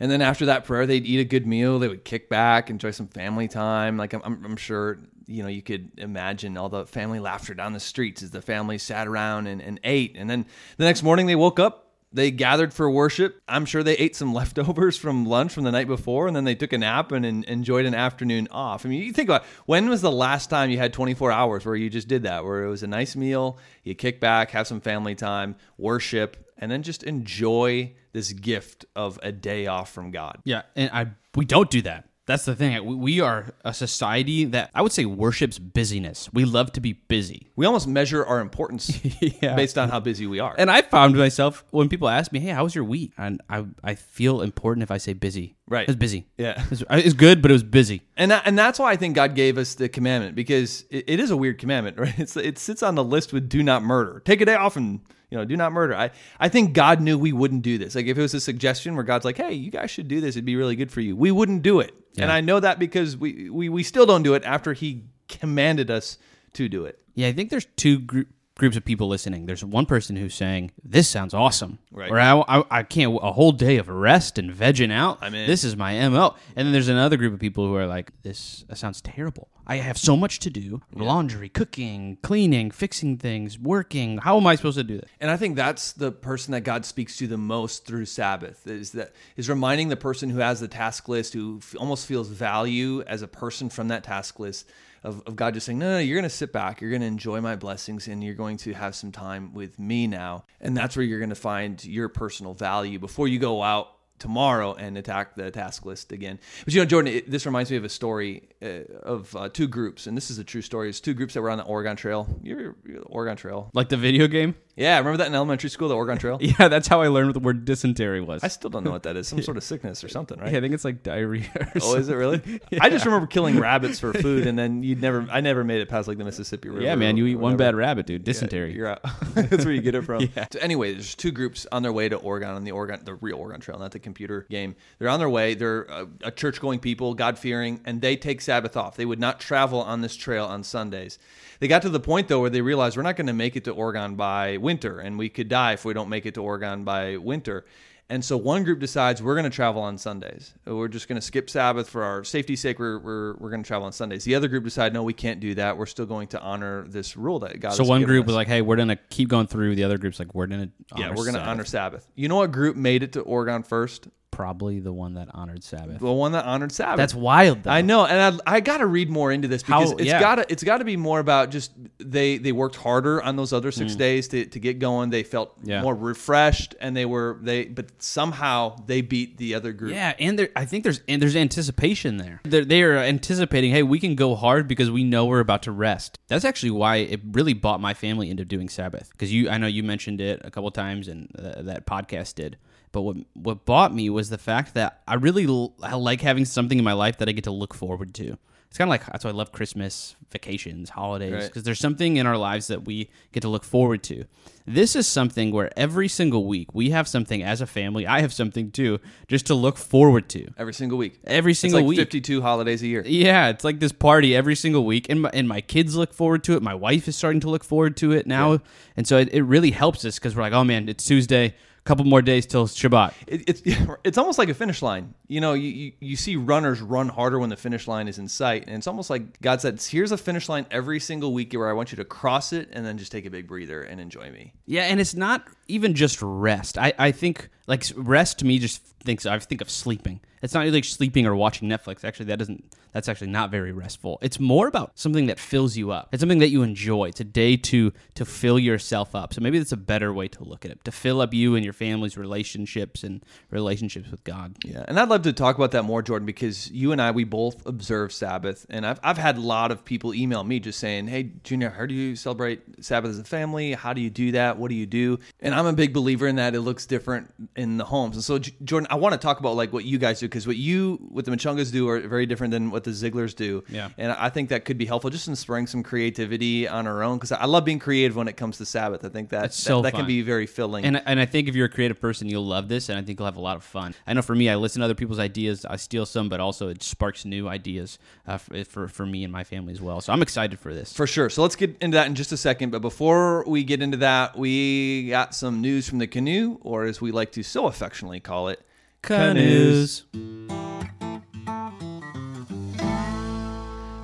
And 0.00 0.10
then 0.10 0.22
after 0.22 0.46
that 0.46 0.64
prayer, 0.64 0.86
they'd 0.86 1.06
eat 1.06 1.20
a 1.20 1.24
good 1.24 1.46
meal. 1.46 1.78
They 1.78 1.88
would 1.88 2.04
kick 2.04 2.28
back, 2.28 2.70
enjoy 2.70 2.92
some 2.92 3.08
family 3.08 3.48
time. 3.48 3.96
Like 3.96 4.12
I'm, 4.12 4.22
I'm, 4.24 4.44
I'm 4.44 4.56
sure, 4.56 4.98
you 5.26 5.42
know, 5.42 5.48
you 5.48 5.62
could 5.62 5.92
imagine 5.96 6.56
all 6.56 6.68
the 6.68 6.86
family 6.86 7.20
laughter 7.20 7.54
down 7.54 7.72
the 7.72 7.80
streets 7.80 8.22
as 8.22 8.30
the 8.30 8.42
family 8.42 8.78
sat 8.78 9.06
around 9.06 9.46
and, 9.46 9.60
and 9.60 9.78
ate. 9.84 10.16
And 10.16 10.28
then 10.28 10.46
the 10.76 10.84
next 10.84 11.02
morning 11.02 11.26
they 11.26 11.36
woke 11.36 11.60
up, 11.60 11.91
they 12.12 12.30
gathered 12.30 12.72
for 12.74 12.90
worship. 12.90 13.40
I'm 13.48 13.64
sure 13.64 13.82
they 13.82 13.96
ate 13.96 14.16
some 14.16 14.34
leftovers 14.34 14.96
from 14.96 15.24
lunch 15.24 15.52
from 15.52 15.64
the 15.64 15.72
night 15.72 15.86
before, 15.86 16.26
and 16.26 16.36
then 16.36 16.44
they 16.44 16.54
took 16.54 16.72
a 16.72 16.78
nap 16.78 17.12
and, 17.12 17.24
and 17.24 17.44
enjoyed 17.44 17.86
an 17.86 17.94
afternoon 17.94 18.48
off. 18.50 18.84
I 18.84 18.88
mean, 18.88 19.02
you 19.02 19.12
think 19.12 19.28
about 19.28 19.44
when 19.66 19.88
was 19.88 20.02
the 20.02 20.10
last 20.10 20.50
time 20.50 20.70
you 20.70 20.78
had 20.78 20.92
24 20.92 21.32
hours 21.32 21.64
where 21.64 21.76
you 21.76 21.90
just 21.90 22.08
did 22.08 22.24
that, 22.24 22.44
where 22.44 22.64
it 22.64 22.68
was 22.68 22.82
a 22.82 22.86
nice 22.86 23.16
meal, 23.16 23.58
you 23.82 23.94
kick 23.94 24.20
back, 24.20 24.50
have 24.50 24.66
some 24.66 24.80
family 24.80 25.14
time, 25.14 25.56
worship, 25.78 26.50
and 26.58 26.70
then 26.70 26.82
just 26.82 27.02
enjoy 27.02 27.92
this 28.12 28.32
gift 28.32 28.84
of 28.94 29.18
a 29.22 29.32
day 29.32 29.66
off 29.66 29.90
from 29.92 30.10
God. 30.10 30.38
Yeah, 30.44 30.62
and 30.76 30.90
I 30.92 31.06
we 31.34 31.44
don't 31.44 31.70
do 31.70 31.82
that. 31.82 32.08
That's 32.26 32.44
the 32.44 32.54
thing. 32.54 33.00
We- 33.00 33.20
are 33.20 33.52
a 33.64 33.74
society 33.74 34.44
that 34.46 34.70
I 34.74 34.80
would 34.82 34.92
say 34.92 35.04
worships 35.04 35.58
busyness. 35.58 36.28
We 36.32 36.44
love 36.44 36.72
to 36.72 36.80
be 36.80 36.94
busy. 36.94 37.50
We 37.56 37.66
almost 37.66 37.86
measure 37.86 38.24
our 38.24 38.40
importance 38.40 38.98
Yeah. 39.40 39.54
based 39.54 39.76
on 39.78 39.88
how 39.90 40.00
busy 40.00 40.26
we 40.26 40.40
are. 40.40 40.54
And 40.58 40.70
I 40.70 40.82
found 40.82 41.16
myself 41.16 41.64
when 41.70 41.88
people 41.88 42.08
ask 42.08 42.32
me, 42.32 42.40
"Hey, 42.40 42.48
how 42.50 42.64
was 42.64 42.74
your 42.74 42.84
week?" 42.84 43.12
and 43.18 43.40
I 43.48 43.64
I 43.84 43.94
feel 43.94 44.40
important 44.40 44.82
if 44.82 44.90
I 44.90 44.98
say 44.98 45.12
busy. 45.12 45.56
Right. 45.68 45.82
It 45.82 45.88
was 45.88 45.96
busy. 45.96 46.26
Yeah. 46.38 46.64
It's 46.70 47.14
good, 47.14 47.40
but 47.42 47.50
it 47.50 47.54
was 47.54 47.62
busy. 47.62 48.02
And 48.16 48.30
that, 48.30 48.42
and 48.46 48.58
that's 48.58 48.78
why 48.78 48.90
I 48.92 48.96
think 48.96 49.14
God 49.14 49.34
gave 49.34 49.56
us 49.58 49.74
the 49.74 49.88
commandment 49.88 50.34
because 50.34 50.84
it, 50.90 51.04
it 51.08 51.20
is 51.20 51.30
a 51.30 51.36
weird 51.36 51.58
commandment, 51.58 51.98
right? 52.04 52.18
It's, 52.18 52.36
it 52.36 52.58
sits 52.58 52.82
on 52.82 52.94
the 52.94 53.04
list 53.04 53.32
with 53.32 53.48
"do 53.48 53.62
not 53.62 53.82
murder." 53.82 54.20
Take 54.24 54.40
a 54.40 54.44
day 54.46 54.54
off 54.54 54.76
and 54.76 55.00
you 55.32 55.38
know 55.38 55.46
do 55.46 55.56
not 55.56 55.72
murder. 55.72 55.96
I 55.96 56.10
I 56.38 56.50
think 56.50 56.74
God 56.74 57.00
knew 57.00 57.18
we 57.18 57.32
wouldn't 57.32 57.62
do 57.62 57.78
this. 57.78 57.94
Like 57.94 58.04
if 58.04 58.18
it 58.18 58.20
was 58.20 58.34
a 58.34 58.40
suggestion 58.40 58.94
where 58.94 59.02
God's 59.02 59.24
like, 59.24 59.38
"Hey, 59.38 59.54
you 59.54 59.70
guys 59.70 59.90
should 59.90 60.06
do 60.06 60.20
this. 60.20 60.36
It'd 60.36 60.44
be 60.44 60.56
really 60.56 60.76
good 60.76 60.92
for 60.92 61.00
you," 61.00 61.16
we 61.16 61.30
wouldn't 61.30 61.62
do 61.62 61.80
it. 61.80 61.94
And 62.18 62.30
I 62.30 62.42
know 62.42 62.60
that 62.60 62.78
because 62.78 63.16
we, 63.16 63.48
we 63.48 63.70
we 63.70 63.82
still 63.82 64.04
don't 64.04 64.22
do 64.22 64.34
it 64.34 64.44
after 64.44 64.74
He 64.74 65.04
commanded 65.28 65.90
us 65.90 66.18
to 66.52 66.68
do 66.68 66.84
it. 66.84 66.98
Yeah, 67.14 67.28
I 67.28 67.32
think 67.32 67.48
there's 67.48 67.66
two 67.76 68.00
gr- 68.00 68.22
groups 68.58 68.76
of 68.76 68.84
people 68.84 69.08
listening. 69.08 69.46
There's 69.46 69.64
one 69.64 69.86
person 69.86 70.16
who's 70.16 70.34
saying, 70.34 70.72
"This 70.84 71.08
sounds 71.08 71.34
awesome," 71.34 71.78
Right. 71.90 72.10
or 72.10 72.20
I, 72.20 72.32
I, 72.48 72.64
I 72.70 72.82
can't 72.82 73.18
a 73.22 73.32
whole 73.32 73.52
day 73.52 73.76
of 73.78 73.88
rest 73.88 74.38
and 74.38 74.52
vegging 74.52 74.92
out. 74.92 75.18
I'm 75.22 75.34
in. 75.34 75.46
This 75.46 75.64
is 75.64 75.76
my 75.76 76.08
mo. 76.08 76.36
And 76.56 76.66
then 76.66 76.72
there's 76.72 76.88
another 76.88 77.16
group 77.16 77.32
of 77.34 77.40
people 77.40 77.66
who 77.66 77.74
are 77.76 77.86
like, 77.86 78.10
"This 78.22 78.64
sounds 78.74 79.00
terrible. 79.00 79.48
I 79.66 79.76
have 79.76 79.96
so 79.96 80.16
much 80.16 80.38
to 80.40 80.50
do: 80.50 80.82
laundry, 80.92 81.48
cooking, 81.48 82.18
cleaning, 82.22 82.70
fixing 82.70 83.16
things, 83.16 83.58
working. 83.58 84.18
How 84.18 84.36
am 84.36 84.46
I 84.46 84.54
supposed 84.56 84.78
to 84.78 84.84
do 84.84 84.98
this?" 84.98 85.08
And 85.20 85.30
I 85.30 85.36
think 85.36 85.56
that's 85.56 85.92
the 85.92 86.12
person 86.12 86.52
that 86.52 86.62
God 86.62 86.84
speaks 86.84 87.16
to 87.18 87.26
the 87.26 87.38
most 87.38 87.86
through 87.86 88.04
Sabbath 88.06 88.66
is 88.66 88.92
that 88.92 89.12
is 89.36 89.48
reminding 89.48 89.88
the 89.88 89.96
person 89.96 90.30
who 90.30 90.38
has 90.40 90.60
the 90.60 90.68
task 90.68 91.08
list 91.08 91.32
who 91.32 91.58
f- 91.62 91.74
almost 91.78 92.06
feels 92.06 92.28
value 92.28 93.02
as 93.02 93.22
a 93.22 93.28
person 93.28 93.68
from 93.70 93.88
that 93.88 94.04
task 94.04 94.38
list 94.38 94.68
of, 95.04 95.22
of 95.26 95.36
God 95.36 95.54
just 95.54 95.66
saying, 95.66 95.78
no, 95.78 95.92
no, 95.92 95.98
you're 95.98 96.16
going 96.16 96.22
to 96.22 96.30
sit 96.30 96.52
back, 96.52 96.80
you're 96.80 96.90
going 96.90 97.02
to 97.02 97.06
enjoy 97.06 97.40
my 97.40 97.56
blessings, 97.56 98.08
and 98.08 98.22
you're 98.22 98.34
going 98.34 98.56
to 98.58 98.72
have 98.72 98.94
some 98.94 99.12
time 99.12 99.52
with 99.54 99.78
me 99.78 100.06
now. 100.06 100.44
And 100.60 100.76
that's 100.76 100.96
where 100.96 101.04
you're 101.04 101.18
going 101.18 101.30
to 101.30 101.34
find 101.34 101.84
your 101.84 102.08
personal 102.08 102.54
value 102.54 102.98
before 102.98 103.28
you 103.28 103.38
go 103.38 103.62
out 103.62 103.88
tomorrow 104.22 104.74
and 104.74 104.96
attack 104.96 105.34
the 105.34 105.50
task 105.50 105.84
list 105.84 106.12
again. 106.12 106.38
But 106.64 106.72
you 106.72 106.80
know, 106.80 106.86
Jordan, 106.86 107.12
it, 107.12 107.30
this 107.30 107.44
reminds 107.44 107.70
me 107.72 107.76
of 107.76 107.84
a 107.84 107.88
story 107.88 108.44
uh, 108.62 108.84
of 109.02 109.34
uh, 109.34 109.48
two 109.48 109.66
groups, 109.66 110.06
and 110.06 110.16
this 110.16 110.30
is 110.30 110.38
a 110.38 110.44
true 110.44 110.62
story. 110.62 110.88
It's 110.88 111.00
two 111.00 111.12
groups 111.12 111.34
that 111.34 111.42
were 111.42 111.50
on 111.50 111.58
the 111.58 111.64
Oregon 111.64 111.96
Trail. 111.96 112.28
You're, 112.42 112.76
you're 112.86 113.00
the 113.00 113.06
Oregon 113.06 113.36
Trail. 113.36 113.68
Like 113.74 113.88
the 113.88 113.96
video 113.96 114.28
game? 114.28 114.54
Yeah, 114.74 114.96
remember 114.96 115.18
that 115.18 115.26
in 115.26 115.34
elementary 115.34 115.68
school, 115.68 115.88
the 115.88 115.96
Oregon 115.96 116.16
Trail? 116.16 116.38
Yeah, 116.58 116.68
that's 116.68 116.88
how 116.88 117.02
I 117.02 117.08
learned 117.08 117.28
what 117.28 117.34
the 117.34 117.40
word 117.40 117.64
dysentery 117.66 118.20
was. 118.22 118.42
I 118.42 118.48
still 118.48 118.70
don't 118.70 118.84
know 118.84 118.90
what 118.90 119.02
that 119.02 119.16
is. 119.16 119.28
Some 119.28 119.42
sort 119.48 119.56
of 119.58 119.64
sickness 119.64 120.02
or 120.02 120.08
something, 120.08 120.38
right? 120.38 120.50
Yeah, 120.52 120.58
I 120.58 120.60
think 120.62 120.72
it's 120.72 120.84
like 120.84 121.02
diarrhea. 121.02 121.50
Or 121.58 121.72
Oh, 121.82 121.94
is 121.96 122.08
it 122.08 122.14
really? 122.14 122.40
I 122.80 122.88
just 122.88 123.04
remember 123.04 123.26
killing 123.26 123.58
rabbits 123.58 123.98
for 123.98 124.12
food, 124.14 124.46
and 124.46 124.58
then 124.58 124.82
you'd 124.82 125.02
never. 125.02 125.26
I 125.30 125.40
never 125.40 125.62
made 125.64 125.80
it 125.80 125.88
past 125.88 126.08
like 126.08 126.16
the 126.18 126.24
Mississippi 126.24 126.68
River. 126.70 126.82
Yeah, 126.82 126.94
man, 126.94 127.16
you 127.16 127.26
eat 127.26 127.34
one 127.36 127.56
bad 127.56 127.74
rabbit, 127.74 128.06
dude. 128.06 128.24
Dysentery. 128.24 128.74
You're 128.74 128.88
out. 128.88 129.00
That's 129.34 129.64
where 129.64 129.74
you 129.74 129.82
get 129.82 129.94
it 129.94 130.02
from. 130.02 130.28
Yeah. 130.36 130.46
So 130.52 130.58
anyway, 130.60 130.92
there's 130.94 131.14
two 131.14 131.32
groups 131.32 131.66
on 131.72 131.82
their 131.82 131.92
way 131.92 132.08
to 132.08 132.16
Oregon 132.16 132.50
on 132.50 132.64
the 132.64 132.72
Oregon, 132.72 133.00
the 133.04 133.14
real 133.14 133.36
Oregon 133.36 133.60
Trail, 133.60 133.78
not 133.78 133.90
the 133.90 133.98
computer 134.12 134.46
game. 134.50 134.74
They're 134.98 135.08
on 135.08 135.18
their 135.18 135.30
way. 135.30 135.54
They're 135.54 135.90
uh, 135.90 136.06
a, 136.22 136.28
a 136.28 136.30
church-going 136.30 136.80
people, 136.80 137.14
God-fearing, 137.14 137.80
and 137.84 138.00
they 138.02 138.16
take 138.16 138.40
Sabbath 138.42 138.76
off. 138.76 138.96
They 138.96 139.06
would 139.06 139.20
not 139.20 139.40
travel 139.40 139.80
on 139.80 140.02
this 140.02 140.16
trail 140.16 140.44
on 140.44 140.62
Sundays. 140.64 141.18
They 141.60 141.68
got 141.68 141.82
to 141.82 141.88
the 141.88 142.00
point 142.00 142.28
though 142.28 142.40
where 142.40 142.50
they 142.50 142.60
realized 142.60 142.96
we're 142.96 143.02
not 143.04 143.16
going 143.16 143.28
to 143.28 143.32
make 143.32 143.56
it 143.56 143.64
to 143.64 143.70
Oregon 143.70 144.16
by 144.16 144.58
winter, 144.58 144.98
and 144.98 145.18
we 145.18 145.28
could 145.28 145.48
die 145.48 145.72
if 145.72 145.84
we 145.84 145.94
don't 145.94 146.08
make 146.08 146.26
it 146.26 146.34
to 146.34 146.42
Oregon 146.42 146.84
by 146.84 147.16
winter. 147.16 147.64
And 148.12 148.22
so 148.22 148.36
one 148.36 148.62
group 148.62 148.78
decides 148.78 149.22
we're 149.22 149.36
going 149.36 149.50
to 149.50 149.56
travel 149.56 149.80
on 149.80 149.96
Sundays. 149.96 150.52
We're 150.66 150.88
just 150.88 151.08
going 151.08 151.16
to 151.16 151.22
skip 151.26 151.48
Sabbath 151.48 151.88
for 151.88 152.02
our 152.02 152.24
safety's 152.24 152.60
sake. 152.60 152.78
We're, 152.78 152.98
we're, 152.98 153.32
we're 153.38 153.48
going 153.48 153.62
to 153.62 153.66
travel 153.66 153.86
on 153.86 153.92
Sundays. 153.92 154.22
The 154.24 154.34
other 154.34 154.48
group 154.48 154.64
decide, 154.64 154.92
no, 154.92 155.02
we 155.02 155.14
can't 155.14 155.40
do 155.40 155.54
that. 155.54 155.78
We're 155.78 155.86
still 155.86 156.04
going 156.04 156.28
to 156.28 156.40
honor 156.42 156.86
this 156.86 157.16
rule 157.16 157.38
that 157.38 157.58
God. 157.58 157.72
So 157.72 157.84
one 157.84 158.04
group 158.04 158.24
us. 158.24 158.26
was 158.26 158.36
like, 158.36 158.48
"Hey, 158.48 158.60
we're 158.60 158.76
gonna 158.76 158.98
keep 159.08 159.30
going 159.30 159.46
through." 159.46 159.76
The 159.76 159.84
other 159.84 159.96
group's 159.96 160.18
like, 160.18 160.34
"We're 160.34 160.46
gonna 160.46 160.68
yeah, 160.94 161.08
we're 161.08 161.24
going 161.24 161.36
to 161.36 161.40
honor 161.40 161.64
Sabbath. 161.64 162.06
You 162.14 162.28
know 162.28 162.36
what 162.36 162.52
group 162.52 162.76
made 162.76 163.02
it 163.02 163.12
to 163.14 163.20
Oregon 163.22 163.62
first? 163.62 164.08
Probably 164.32 164.80
the 164.80 164.92
one 164.92 165.14
that 165.14 165.28
honored 165.32 165.62
Sabbath. 165.62 166.00
the 166.00 166.10
one 166.10 166.32
that 166.32 166.44
honored 166.44 166.72
Sabbath. 166.72 166.96
That's 166.96 167.14
wild. 167.14 167.62
Though. 167.62 167.70
I 167.70 167.82
know, 167.82 168.04
and 168.04 168.40
I, 168.44 168.56
I 168.56 168.60
got 168.60 168.78
to 168.78 168.86
read 168.86 169.08
more 169.08 169.30
into 169.30 169.46
this 169.46 169.62
because 169.62 169.90
How- 169.90 169.96
it's 169.96 170.06
yeah. 170.06 170.18
got 170.18 170.34
to 170.36 170.46
it's 170.50 170.64
got 170.64 170.78
to 170.78 170.84
be 170.84 170.96
more 170.96 171.20
about 171.20 171.50
just 171.50 171.70
they 171.98 172.38
they 172.38 172.50
worked 172.50 172.74
harder 172.76 173.22
on 173.22 173.36
those 173.36 173.52
other 173.52 173.70
six 173.70 173.94
days 173.94 174.26
to, 174.28 174.44
to 174.46 174.58
get 174.58 174.80
going. 174.80 175.10
They 175.10 175.22
felt 175.22 175.42
Mm. 175.62 175.68
Yeah. 175.68 175.82
more 175.82 175.94
refreshed, 175.94 176.74
and 176.80 176.96
they 176.96 177.04
were 177.04 177.38
they 177.42 177.66
but 177.66 178.02
somehow 178.02 178.74
they 178.86 179.00
beat 179.02 179.36
the 179.36 179.54
other 179.54 179.72
group. 179.72 179.92
Yeah, 179.92 180.14
and 180.18 180.38
there, 180.38 180.48
I 180.56 180.64
think 180.64 180.82
there's 180.84 181.00
and 181.06 181.20
there's 181.22 181.36
anticipation 181.36 182.16
there. 182.16 182.40
They're, 182.44 182.64
they 182.64 182.82
are 182.82 182.96
anticipating, 182.96 183.70
hey, 183.70 183.82
we 183.82 184.00
can 184.00 184.14
go 184.14 184.34
hard 184.34 184.66
because 184.66 184.90
we 184.90 185.04
know 185.04 185.26
we're 185.26 185.40
about 185.40 185.62
to 185.64 185.72
rest. 185.72 186.18
That's 186.28 186.44
actually 186.44 186.70
why 186.72 186.96
it 186.96 187.20
really 187.32 187.52
bought 187.52 187.80
my 187.80 187.92
family 187.94 188.30
into 188.30 188.44
doing 188.44 188.68
Sabbath 188.68 189.10
because 189.12 189.32
you, 189.32 189.50
I 189.50 189.58
know 189.58 189.66
you 189.66 189.82
mentioned 189.82 190.20
it 190.20 190.40
a 190.42 190.50
couple 190.50 190.70
times, 190.70 191.06
and 191.08 191.30
uh, 191.38 191.62
that 191.62 191.86
podcast 191.86 192.34
did. 192.36 192.56
But 192.92 193.02
what 193.02 193.16
what 193.34 193.64
bought 193.64 193.94
me 193.94 194.08
was 194.10 194.28
the 194.30 194.38
fact 194.38 194.74
that 194.74 195.00
I 195.08 195.14
really 195.14 195.46
l- 195.46 195.74
I 195.82 195.94
like 195.94 196.20
having 196.20 196.44
something 196.44 196.78
in 196.78 196.84
my 196.84 196.92
life 196.92 197.18
that 197.18 197.28
I 197.28 197.32
get 197.32 197.44
to 197.44 197.50
look 197.50 197.74
forward 197.74 198.14
to. 198.14 198.36
It's 198.68 198.78
kind 198.78 198.88
of 198.88 198.90
like 198.90 199.04
that's 199.06 199.22
why 199.24 199.30
I 199.30 199.34
love 199.34 199.52
Christmas, 199.52 200.16
vacations, 200.30 200.88
holidays, 200.90 201.32
Right. 201.32 201.42
because 201.44 201.62
there's 201.62 201.78
something 201.78 202.16
in 202.16 202.26
our 202.26 202.38
lives 202.38 202.68
that 202.68 202.86
we 202.86 203.10
get 203.32 203.40
to 203.42 203.48
look 203.50 203.64
forward 203.64 204.02
to. 204.04 204.24
This 204.66 204.96
is 204.96 205.06
something 205.06 205.50
where 205.50 205.70
every 205.76 206.08
single 206.08 206.46
week 206.46 206.72
we 206.74 206.88
have 206.88 207.06
something 207.06 207.42
as 207.42 207.60
a 207.60 207.66
family. 207.66 208.06
I 208.06 208.20
have 208.22 208.32
something 208.32 208.70
too, 208.70 208.98
just 209.28 209.44
to 209.46 209.54
look 209.54 209.76
forward 209.76 210.30
to 210.30 210.48
every 210.56 210.72
single 210.72 210.96
week. 210.96 211.18
every 211.24 211.52
It's 211.52 211.60
single 211.60 211.80
like 211.80 211.88
week. 211.88 211.98
52 211.98 212.40
holidays 212.40 212.82
a 212.82 212.86
year. 212.86 213.02
Yeah, 213.06 213.48
it's 213.50 213.62
like 213.64 213.78
this 213.78 213.92
party 213.92 214.34
every 214.34 214.54
single 214.54 214.86
week, 214.86 215.06
and 215.10 215.20
my, 215.22 215.30
and 215.34 215.46
my 215.46 215.60
kids 215.60 215.94
look 215.94 216.14
forward 216.14 216.42
to 216.44 216.54
it. 216.56 216.62
My 216.62 216.74
wife 216.74 217.08
is 217.08 217.14
starting 217.16 217.40
to 217.40 217.50
look 217.50 217.64
forward 217.64 217.94
to 217.98 218.12
it 218.12 218.26
now, 218.26 218.60
and 218.96 219.06
so 219.06 219.18
it, 219.18 219.28
it 219.34 219.42
really 219.42 219.72
helps 219.72 220.02
us 220.06 220.18
because 220.18 220.34
we're 220.34 220.42
like, 220.42 220.54
oh 220.54 220.64
man, 220.64 220.88
it's 220.88 221.04
Tuesday, 221.04 221.54
couple 221.84 222.04
more 222.04 222.22
days 222.22 222.46
till 222.46 222.66
Shabbat. 222.66 223.12
It, 223.26 223.42
it's 223.48 223.62
it's 224.04 224.18
almost 224.18 224.38
like 224.38 224.48
a 224.48 224.54
finish 224.54 224.82
line. 224.82 225.14
You 225.28 225.40
know, 225.40 225.54
you, 225.54 225.68
you 225.68 225.92
you 226.00 226.16
see 226.16 226.36
runners 226.36 226.80
run 226.80 227.08
harder 227.08 227.38
when 227.38 227.50
the 227.50 227.56
finish 227.56 227.88
line 227.88 228.08
is 228.08 228.18
in 228.18 228.28
sight, 228.28 228.64
and 228.66 228.76
it's 228.76 228.86
almost 228.86 229.10
like 229.10 229.40
God 229.40 229.60
said, 229.60 229.80
"Here's 229.82 230.12
a 230.12 230.18
finish 230.18 230.48
line 230.48 230.66
every 230.70 231.00
single 231.00 231.32
week 231.32 231.52
where 231.52 231.68
I 231.68 231.72
want 231.72 231.92
you 231.92 231.96
to 231.96 232.04
cross 232.04 232.52
it 232.52 232.68
and 232.72 232.84
then 232.84 232.98
just 232.98 233.12
take 233.12 233.26
a 233.26 233.30
big 233.30 233.46
breather 233.46 233.82
and 233.82 234.00
enjoy 234.00 234.30
me." 234.30 234.52
Yeah, 234.66 234.82
and 234.82 235.00
it's 235.00 235.14
not 235.14 235.46
even 235.68 235.94
just 235.94 236.20
rest. 236.22 236.78
I, 236.78 236.92
I 236.98 237.12
think 237.12 237.48
like 237.66 237.84
rest 237.96 238.38
to 238.40 238.46
me 238.46 238.58
just 238.58 238.82
thinks 239.02 239.26
I 239.26 239.38
think 239.38 239.60
of 239.60 239.70
sleeping. 239.70 240.20
It's 240.42 240.54
not 240.54 240.66
like 240.66 240.84
sleeping 240.84 241.24
or 241.24 241.36
watching 241.36 241.68
Netflix. 241.68 242.04
Actually, 242.04 242.26
that 242.26 242.38
doesn't. 242.38 242.64
That's 242.92 243.08
actually 243.08 243.28
not 243.28 243.50
very 243.50 243.72
restful. 243.72 244.18
It's 244.20 244.38
more 244.38 244.66
about 244.66 244.98
something 244.98 245.26
that 245.26 245.38
fills 245.38 245.76
you 245.76 245.92
up. 245.92 246.08
It's 246.12 246.20
something 246.20 246.40
that 246.40 246.50
you 246.50 246.62
enjoy. 246.62 247.06
It's 247.08 247.20
a 247.20 247.24
day 247.24 247.56
to 247.56 247.92
to 248.16 248.24
fill 248.24 248.58
yourself 248.58 249.14
up. 249.14 249.32
So 249.32 249.40
maybe 249.40 249.58
that's 249.58 249.72
a 249.72 249.76
better 249.76 250.12
way 250.12 250.28
to 250.28 250.44
look 250.44 250.64
at 250.64 250.72
it. 250.72 250.84
To 250.84 250.92
fill 250.92 251.20
up 251.20 251.32
you 251.32 251.54
and 251.54 251.64
your 251.64 251.72
family's 251.72 252.16
relationships 252.16 253.04
and 253.04 253.24
relationships 253.50 254.10
with 254.10 254.24
God. 254.24 254.56
Yeah, 254.64 254.84
and 254.88 254.98
I'd 254.98 255.08
love 255.08 255.22
to 255.22 255.32
talk 255.32 255.56
about 255.56 255.70
that 255.70 255.84
more, 255.84 256.02
Jordan, 256.02 256.26
because 256.26 256.70
you 256.72 256.90
and 256.90 257.00
I 257.00 257.12
we 257.12 257.24
both 257.24 257.64
observe 257.64 258.12
Sabbath, 258.12 258.66
and 258.68 258.84
I've 258.84 258.98
I've 259.04 259.18
had 259.18 259.36
a 259.36 259.40
lot 259.40 259.70
of 259.70 259.84
people 259.84 260.12
email 260.12 260.42
me 260.42 260.58
just 260.58 260.80
saying, 260.80 261.06
"Hey, 261.06 261.30
Junior, 261.44 261.70
how 261.70 261.86
do 261.86 261.94
you 261.94 262.16
celebrate 262.16 262.84
Sabbath 262.84 263.12
as 263.12 263.18
a 263.20 263.24
family? 263.24 263.74
How 263.74 263.92
do 263.92 264.00
you 264.00 264.10
do 264.10 264.32
that? 264.32 264.58
What 264.58 264.70
do 264.70 264.74
you 264.74 264.86
do?" 264.86 265.20
And 265.40 265.54
I'm 265.54 265.66
a 265.66 265.72
big 265.72 265.92
believer 265.92 266.26
in 266.26 266.36
that 266.36 266.56
it 266.56 266.60
looks 266.62 266.84
different 266.84 267.32
in 267.54 267.76
the 267.76 267.84
homes. 267.84 268.16
And 268.16 268.24
so, 268.24 268.38
Jordan, 268.38 268.88
I 268.92 268.96
want 268.96 269.12
to 269.14 269.18
talk 269.18 269.40
about 269.40 269.56
like 269.56 269.72
what 269.72 269.84
you 269.86 269.96
guys 269.98 270.20
do 270.20 270.26
because 270.28 270.46
what 270.46 270.56
you 270.56 270.98
what 271.10 271.24
the 271.24 271.30
Machungas 271.30 271.72
do 271.72 271.88
are 271.88 271.98
very 272.00 272.26
different 272.26 272.50
than 272.50 272.70
what 272.70 272.84
the 272.84 272.90
Zigglers 272.90 273.34
do. 273.34 273.64
Yeah. 273.68 273.88
and 273.96 274.12
I 274.12 274.28
think 274.28 274.50
that 274.50 274.66
could 274.66 274.76
be 274.76 274.84
helpful 274.84 275.08
just 275.10 275.26
in 275.28 275.34
spurring 275.34 275.66
some 275.66 275.82
creativity 275.82 276.68
on 276.68 276.86
our 276.86 277.02
own 277.02 277.16
because 277.16 277.32
I 277.32 277.46
love 277.46 277.64
being 277.64 277.78
creative 277.78 278.14
when 278.16 278.28
it 278.28 278.36
comes 278.36 278.58
to 278.58 278.66
Sabbath. 278.66 279.04
I 279.04 279.08
think 279.08 279.30
that 279.30 279.46
It's 279.46 279.56
so 279.56 279.76
that, 279.80 279.84
that 279.84 279.90
can 279.92 280.00
fun. 280.00 280.08
be 280.08 280.20
very 280.20 280.46
filling. 280.46 280.84
And 280.84 281.02
and 281.06 281.18
I 281.18 281.24
think 281.26 281.48
if 281.48 281.54
you're 281.54 281.66
a 281.66 281.70
creative 281.70 282.00
person, 282.00 282.28
you'll 282.28 282.44
love 282.46 282.68
this, 282.68 282.88
and 282.90 282.98
I 282.98 283.02
think 283.02 283.18
you'll 283.18 283.26
have 283.26 283.36
a 283.36 283.40
lot 283.40 283.56
of 283.56 283.64
fun. 283.64 283.94
I 284.06 284.12
know 284.12 284.20
for 284.22 284.34
me, 284.34 284.50
I 284.50 284.56
listen 284.56 284.80
to 284.80 284.84
other 284.84 284.94
people's 284.94 285.18
ideas, 285.18 285.64
I 285.64 285.76
steal 285.76 286.04
some, 286.04 286.28
but 286.28 286.40
also 286.40 286.68
it 286.68 286.82
sparks 286.82 287.24
new 287.24 287.48
ideas 287.48 287.98
uh, 288.26 288.36
for, 288.36 288.64
for 288.64 288.88
for 288.88 289.06
me 289.06 289.24
and 289.24 289.32
my 289.32 289.44
family 289.44 289.72
as 289.72 289.80
well. 289.80 290.02
So 290.02 290.12
I'm 290.12 290.20
excited 290.22 290.58
for 290.58 290.74
this. 290.74 290.92
For 290.92 291.06
sure. 291.06 291.30
So 291.30 291.40
let's 291.40 291.56
get 291.56 291.76
into 291.80 291.94
that 291.96 292.08
in 292.08 292.14
just 292.14 292.30
a 292.32 292.36
second. 292.36 292.70
But 292.70 292.82
before 292.82 293.42
we 293.46 293.64
get 293.64 293.80
into 293.80 293.96
that, 293.98 294.36
we 294.36 295.08
got 295.08 295.34
some 295.34 295.60
news 295.62 295.88
from 295.88 295.96
the 295.98 296.06
canoe, 296.06 296.58
or 296.60 296.84
as 296.84 297.00
we 297.00 297.10
like 297.10 297.32
to 297.32 297.42
so 297.42 297.66
affectionately 297.66 298.20
call 298.20 298.48
it, 298.48 298.60
Canoes. 299.02 300.04
All 300.14 300.20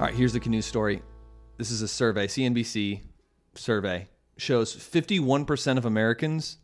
right, 0.05 0.15
here's 0.15 0.33
the 0.33 0.41
canoe 0.41 0.61
story. 0.61 1.03
This 1.57 1.71
is 1.71 1.83
a 1.83 1.89
survey, 1.89 2.27
CNBC 2.27 3.03
survey, 3.55 4.09
shows 4.37 4.75
51% 4.75 5.79
of 5.79 5.85
Americans 5.85 6.59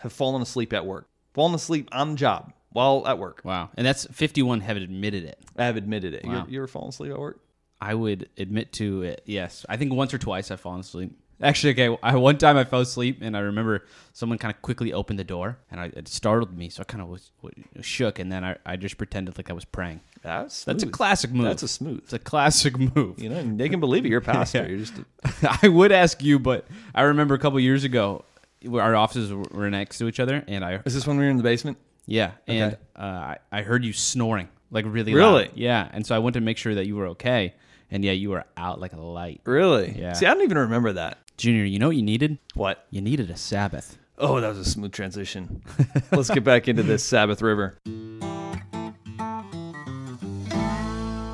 have 0.00 0.12
fallen 0.12 0.40
asleep 0.40 0.72
at 0.72 0.86
work, 0.86 1.06
fallen 1.34 1.54
asleep 1.54 1.90
on 1.92 2.12
the 2.12 2.16
job 2.16 2.54
while 2.70 3.06
at 3.06 3.18
work. 3.18 3.42
Wow, 3.44 3.68
and 3.76 3.86
that's 3.86 4.06
51 4.06 4.62
have 4.62 4.78
admitted 4.78 5.24
it. 5.24 5.38
I 5.58 5.66
have 5.66 5.76
admitted 5.76 6.14
it. 6.14 6.24
Wow. 6.24 6.46
You, 6.46 6.52
you 6.52 6.58
ever 6.60 6.66
fallen 6.66 6.88
asleep 6.88 7.12
at 7.12 7.18
work? 7.18 7.40
I 7.78 7.94
would 7.94 8.30
admit 8.38 8.72
to 8.74 9.02
it. 9.02 9.20
Yes, 9.26 9.66
I 9.68 9.76
think 9.76 9.92
once 9.92 10.14
or 10.14 10.18
twice 10.18 10.50
I've 10.50 10.60
fallen 10.60 10.80
asleep. 10.80 11.12
Actually, 11.42 11.72
okay, 11.72 11.98
I, 12.02 12.16
one 12.16 12.38
time 12.38 12.56
I 12.56 12.64
fell 12.64 12.80
asleep, 12.80 13.18
and 13.20 13.36
I 13.36 13.40
remember 13.40 13.84
someone 14.14 14.38
kind 14.38 14.54
of 14.54 14.62
quickly 14.62 14.92
opened 14.92 15.18
the 15.18 15.24
door, 15.24 15.58
and 15.70 15.78
I, 15.80 15.86
it 15.94 16.08
startled 16.08 16.56
me, 16.56 16.70
so 16.70 16.80
I 16.80 16.84
kind 16.84 17.02
of 17.02 17.08
was, 17.08 17.30
was 17.42 17.52
shook, 17.82 18.18
and 18.18 18.32
then 18.32 18.42
I, 18.42 18.56
I 18.64 18.76
just 18.76 18.96
pretended 18.96 19.36
like 19.36 19.50
I 19.50 19.52
was 19.52 19.66
praying. 19.66 20.00
That's 20.22 20.64
That's 20.64 20.82
a 20.82 20.86
classic 20.86 21.30
move. 21.32 21.44
That's 21.44 21.62
a 21.62 21.68
smooth. 21.68 21.98
It's 22.04 22.12
a 22.14 22.18
classic 22.18 22.78
move. 22.96 23.20
You 23.22 23.28
know, 23.28 23.42
they 23.56 23.68
can 23.68 23.80
believe 23.80 24.06
it. 24.06 24.08
You're 24.08 24.20
a 24.20 24.22
pastor. 24.34 24.62
Yeah. 24.62 24.68
You're 24.68 24.78
just 24.78 24.94
I 25.62 25.68
would 25.68 25.92
ask 25.92 26.22
you, 26.22 26.38
but 26.38 26.66
I 26.94 27.02
remember 27.02 27.34
a 27.34 27.38
couple 27.38 27.60
years 27.60 27.84
ago, 27.84 28.24
our 28.72 28.96
offices 28.96 29.32
were 29.32 29.68
next 29.70 29.98
to 29.98 30.08
each 30.08 30.18
other, 30.20 30.42
and 30.48 30.64
I 30.64 30.80
Is 30.86 30.94
this 30.94 31.06
when 31.06 31.18
we 31.18 31.24
were 31.24 31.30
in 31.30 31.36
the 31.36 31.42
basement? 31.42 31.76
yeah, 32.06 32.30
and 32.46 32.78
uh, 32.96 33.02
I, 33.02 33.38
I 33.52 33.62
heard 33.62 33.84
you 33.84 33.92
snoring 33.92 34.48
like 34.70 34.84
really 34.88 35.12
Really? 35.12 35.44
loud. 35.46 35.52
Yeah, 35.56 35.88
and 35.92 36.06
so 36.06 36.14
I 36.16 36.18
went 36.18 36.34
to 36.34 36.40
make 36.40 36.56
sure 36.56 36.74
that 36.76 36.86
you 36.86 36.96
were 36.96 37.08
okay, 37.08 37.54
and 37.90 38.02
yeah, 38.04 38.12
you 38.12 38.30
were 38.30 38.44
out 38.56 38.80
like 38.80 38.94
a 38.94 39.00
light. 39.00 39.42
Really? 39.44 39.94
Yeah. 39.98 40.14
See, 40.14 40.24
I 40.26 40.32
don't 40.32 40.42
even 40.44 40.56
remember 40.58 40.94
that. 40.94 41.18
Junior, 41.36 41.64
you 41.64 41.78
know 41.78 41.88
what 41.88 41.96
you 41.96 42.02
needed? 42.02 42.38
What? 42.54 42.86
You 42.90 43.02
needed 43.02 43.30
a 43.30 43.36
Sabbath. 43.36 43.98
Oh, 44.16 44.40
that 44.40 44.48
was 44.48 44.58
a 44.58 44.64
smooth 44.64 44.92
transition. 44.92 45.62
Let's 46.10 46.30
get 46.30 46.44
back 46.44 46.66
into 46.66 46.82
this 46.82 47.04
Sabbath 47.04 47.42
River. 47.42 47.76
All 47.86 47.92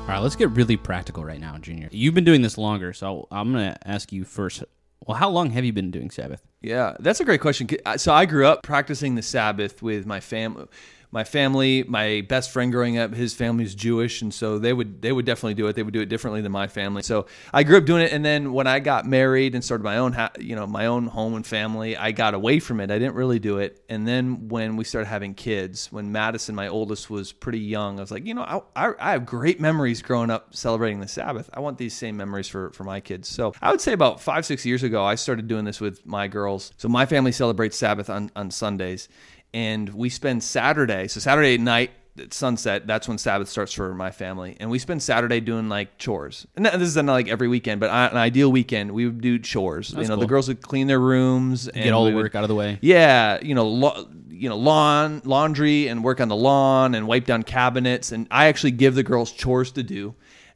right, 0.09 0.19
let's 0.19 0.35
get 0.35 0.49
really 0.49 0.75
practical 0.75 1.23
right 1.23 1.39
now, 1.39 1.57
Junior. 1.57 1.87
You've 1.91 2.13
been 2.13 2.25
doing 2.25 2.41
this 2.41 2.57
longer, 2.57 2.91
so 2.91 3.29
I'm 3.31 3.53
going 3.53 3.73
to 3.73 3.87
ask 3.87 4.11
you 4.11 4.25
first. 4.25 4.61
Well, 5.07 5.17
how 5.17 5.29
long 5.29 5.51
have 5.51 5.63
you 5.63 5.71
been 5.71 5.89
doing 5.89 6.11
Sabbath? 6.11 6.41
Yeah, 6.63 6.95
that's 6.99 7.19
a 7.19 7.25
great 7.25 7.41
question. 7.41 7.67
Uh, 7.85 7.97
so 7.97 8.13
I 8.13 8.25
grew 8.25 8.47
up 8.47 8.63
practicing 8.63 9.15
the 9.15 9.21
Sabbath 9.21 9.81
with 9.83 10.05
my 10.05 10.21
family. 10.21 10.65
My 11.11 11.23
family, 11.23 11.83
my 11.83 12.25
best 12.27 12.49
friend 12.49 12.71
growing 12.71 12.97
up, 12.97 13.13
his 13.13 13.35
family 13.35 13.43
family's 13.53 13.75
Jewish, 13.75 14.23
and 14.23 14.33
so 14.33 14.57
they 14.57 14.73
would 14.73 14.99
they 15.03 15.11
would 15.11 15.25
definitely 15.25 15.53
do 15.53 15.67
it. 15.67 15.75
They 15.75 15.83
would 15.83 15.93
do 15.93 16.01
it 16.01 16.07
differently 16.07 16.41
than 16.41 16.51
my 16.51 16.65
family. 16.65 17.03
So 17.03 17.27
I 17.53 17.61
grew 17.61 17.77
up 17.77 17.85
doing 17.85 18.01
it, 18.01 18.11
and 18.11 18.25
then 18.25 18.51
when 18.51 18.65
I 18.65 18.79
got 18.79 19.05
married 19.05 19.53
and 19.53 19.63
started 19.63 19.83
my 19.83 19.97
own, 19.97 20.17
you 20.39 20.55
know, 20.55 20.65
my 20.65 20.87
own 20.87 21.05
home 21.05 21.35
and 21.35 21.45
family, 21.45 21.95
I 21.95 22.13
got 22.13 22.33
away 22.33 22.59
from 22.59 22.79
it. 22.79 22.89
I 22.89 22.97
didn't 22.97 23.13
really 23.13 23.37
do 23.37 23.59
it. 23.59 23.83
And 23.89 24.07
then 24.07 24.47
when 24.47 24.75
we 24.75 24.85
started 24.85 25.07
having 25.07 25.35
kids, 25.35 25.91
when 25.91 26.11
Madison, 26.11 26.55
my 26.55 26.67
oldest, 26.67 27.11
was 27.11 27.31
pretty 27.31 27.59
young, 27.59 27.99
I 27.99 28.01
was 28.01 28.09
like, 28.09 28.25
you 28.25 28.33
know, 28.33 28.41
I, 28.41 28.87
I, 28.87 28.93
I 28.99 29.11
have 29.11 29.27
great 29.27 29.59
memories 29.59 30.01
growing 30.01 30.31
up 30.31 30.55
celebrating 30.55 30.99
the 30.99 31.07
Sabbath. 31.07 31.47
I 31.53 31.59
want 31.59 31.77
these 31.77 31.93
same 31.93 32.17
memories 32.17 32.47
for 32.47 32.71
for 32.71 32.85
my 32.85 33.01
kids. 33.01 33.27
So 33.29 33.53
I 33.61 33.69
would 33.69 33.81
say 33.81 33.93
about 33.93 34.19
five 34.19 34.47
six 34.47 34.65
years 34.65 34.81
ago, 34.81 35.03
I 35.03 35.13
started 35.13 35.47
doing 35.47 35.65
this 35.65 35.79
with 35.79 36.07
my 36.07 36.27
girls. 36.53 36.71
So 36.77 36.87
my 36.89 37.05
family 37.05 37.31
celebrates 37.31 37.77
Sabbath 37.77 38.09
on 38.09 38.31
on 38.35 38.51
Sundays 38.51 39.09
and 39.53 39.89
we 39.89 40.09
spend 40.09 40.43
Saturday. 40.43 41.07
So 41.07 41.19
Saturday 41.19 41.57
night 41.57 41.91
at 42.19 42.33
sunset, 42.33 42.85
that's 42.87 43.07
when 43.07 43.17
Sabbath 43.17 43.49
starts 43.49 43.73
for 43.73 43.93
my 43.95 44.11
family, 44.11 44.55
and 44.59 44.69
we 44.69 44.77
spend 44.77 45.01
Saturday 45.01 45.39
doing 45.39 45.67
like 45.67 45.97
chores. 45.97 46.45
And 46.55 46.63
this 46.65 46.81
is 46.81 46.95
not 46.95 47.07
like 47.07 47.27
every 47.27 47.47
weekend, 47.47 47.79
but 47.79 47.89
on 47.89 48.11
an 48.11 48.17
ideal 48.17 48.51
weekend, 48.51 48.91
we 48.91 49.05
would 49.07 49.19
do 49.21 49.39
chores. 49.39 49.91
you 49.97 50.07
know, 50.07 50.15
the 50.15 50.27
girls 50.27 50.47
would 50.47 50.61
clean 50.61 50.85
their 50.87 50.99
rooms 50.99 51.67
and 51.67 51.83
Get 51.83 51.93
all 51.93 52.05
the 52.05 52.11
would- 52.11 52.23
work 52.23 52.35
out 52.35 52.43
of 52.43 52.49
the 52.49 52.55
way. 52.55 52.77
yeah, 52.81 53.39
you 53.41 53.55
know, 53.55 53.67
lo- 53.67 54.07
you 54.29 54.47
know, 54.49 54.57
lawn, 54.57 55.21
laundry, 55.25 55.87
and 55.87 56.03
work 56.03 56.19
on 56.21 56.27
the 56.27 56.35
lawn, 56.35 56.93
and 56.95 57.07
wipe 57.07 57.25
down 57.25 57.41
cabinets. 57.43 58.11
And 58.11 58.27
I 58.29 58.45
actually 58.45 58.71
give 58.71 58.93
the 58.93 59.03
girls 59.03 59.31
chores 59.31 59.71
to 59.71 59.81
do, 59.83 60.13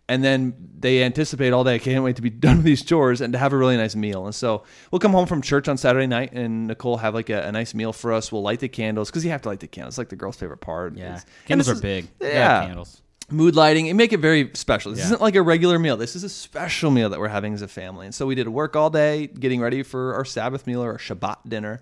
and 0.10 0.24
then 0.24 0.54
they 0.80 1.04
anticipate 1.04 1.52
all 1.54 1.64
day. 1.64 1.76
I 1.76 1.80
can't 1.80 2.04
wait 2.04 2.16
to 2.18 2.22
be 2.22 2.30
done 2.46 2.58
with 2.58 2.66
these 2.66 2.84
chores 2.84 3.20
and 3.22 3.34
to 3.34 3.40
have 3.40 3.52
a 3.54 3.58
really 3.58 3.78
nice 3.78 3.96
meal. 3.96 4.26
And 4.26 4.34
so 4.36 4.64
we'll 4.92 5.00
come 5.00 5.12
home 5.12 5.26
from 5.26 5.42
church 5.42 5.68
on 5.68 5.78
Saturday 5.78 6.08
night, 6.08 6.32
and 6.34 6.68
Nicole 6.68 6.98
have 6.98 7.14
like 7.14 7.30
a, 7.30 7.42
a 7.44 7.52
nice 7.52 7.74
meal 7.74 7.94
for 7.94 8.14
us. 8.14 8.32
We'll 8.32 8.42
light 8.44 8.60
the 8.60 8.70
candles 8.70 9.10
because 9.10 9.26
you 9.26 9.32
have 9.32 9.42
to 9.44 9.50
light 9.50 9.60
the 9.60 9.68
candles. 9.68 9.94
It's 9.94 9.98
like 9.98 10.10
the 10.10 10.16
girls' 10.16 10.36
favorite 10.38 10.62
part. 10.62 10.96
Yeah, 10.96 11.06
It's- 11.06 11.26
candles 11.46 11.70
are 11.70 11.74
is- 11.74 11.82
big. 11.82 12.08
Yeah, 12.22 12.66
candles. 12.68 13.02
mood 13.30 13.56
lighting 13.56 13.90
and 13.90 13.98
make 13.98 14.14
it 14.14 14.20
very 14.20 14.52
special. 14.54 14.92
This 14.92 15.00
Yeah. 15.00 15.06
isn't 15.08 15.22
like 15.22 15.36
a 15.36 15.42
regular 15.42 15.78
meal. 15.80 15.98
This 15.98 16.16
is 16.16 16.24
a 16.24 16.30
special 16.30 16.92
meal 16.92 17.10
that 17.10 17.20
we're 17.20 17.28
having 17.28 17.54
as 17.54 17.62
a 17.62 17.68
family. 17.68 18.06
And 18.06 18.16
so 18.16 18.26
we 18.26 18.36
did 18.36 18.48
work 18.48 18.76
all 18.78 18.90
day 18.90 19.28
getting 19.28 19.60
ready 19.60 19.84
for 19.84 20.14
our 20.16 20.24
Sabbath 20.24 20.66
meal 20.66 20.82
or 20.82 20.94
our 20.94 20.98
Shabbat 20.98 21.38
dinner. 21.48 21.82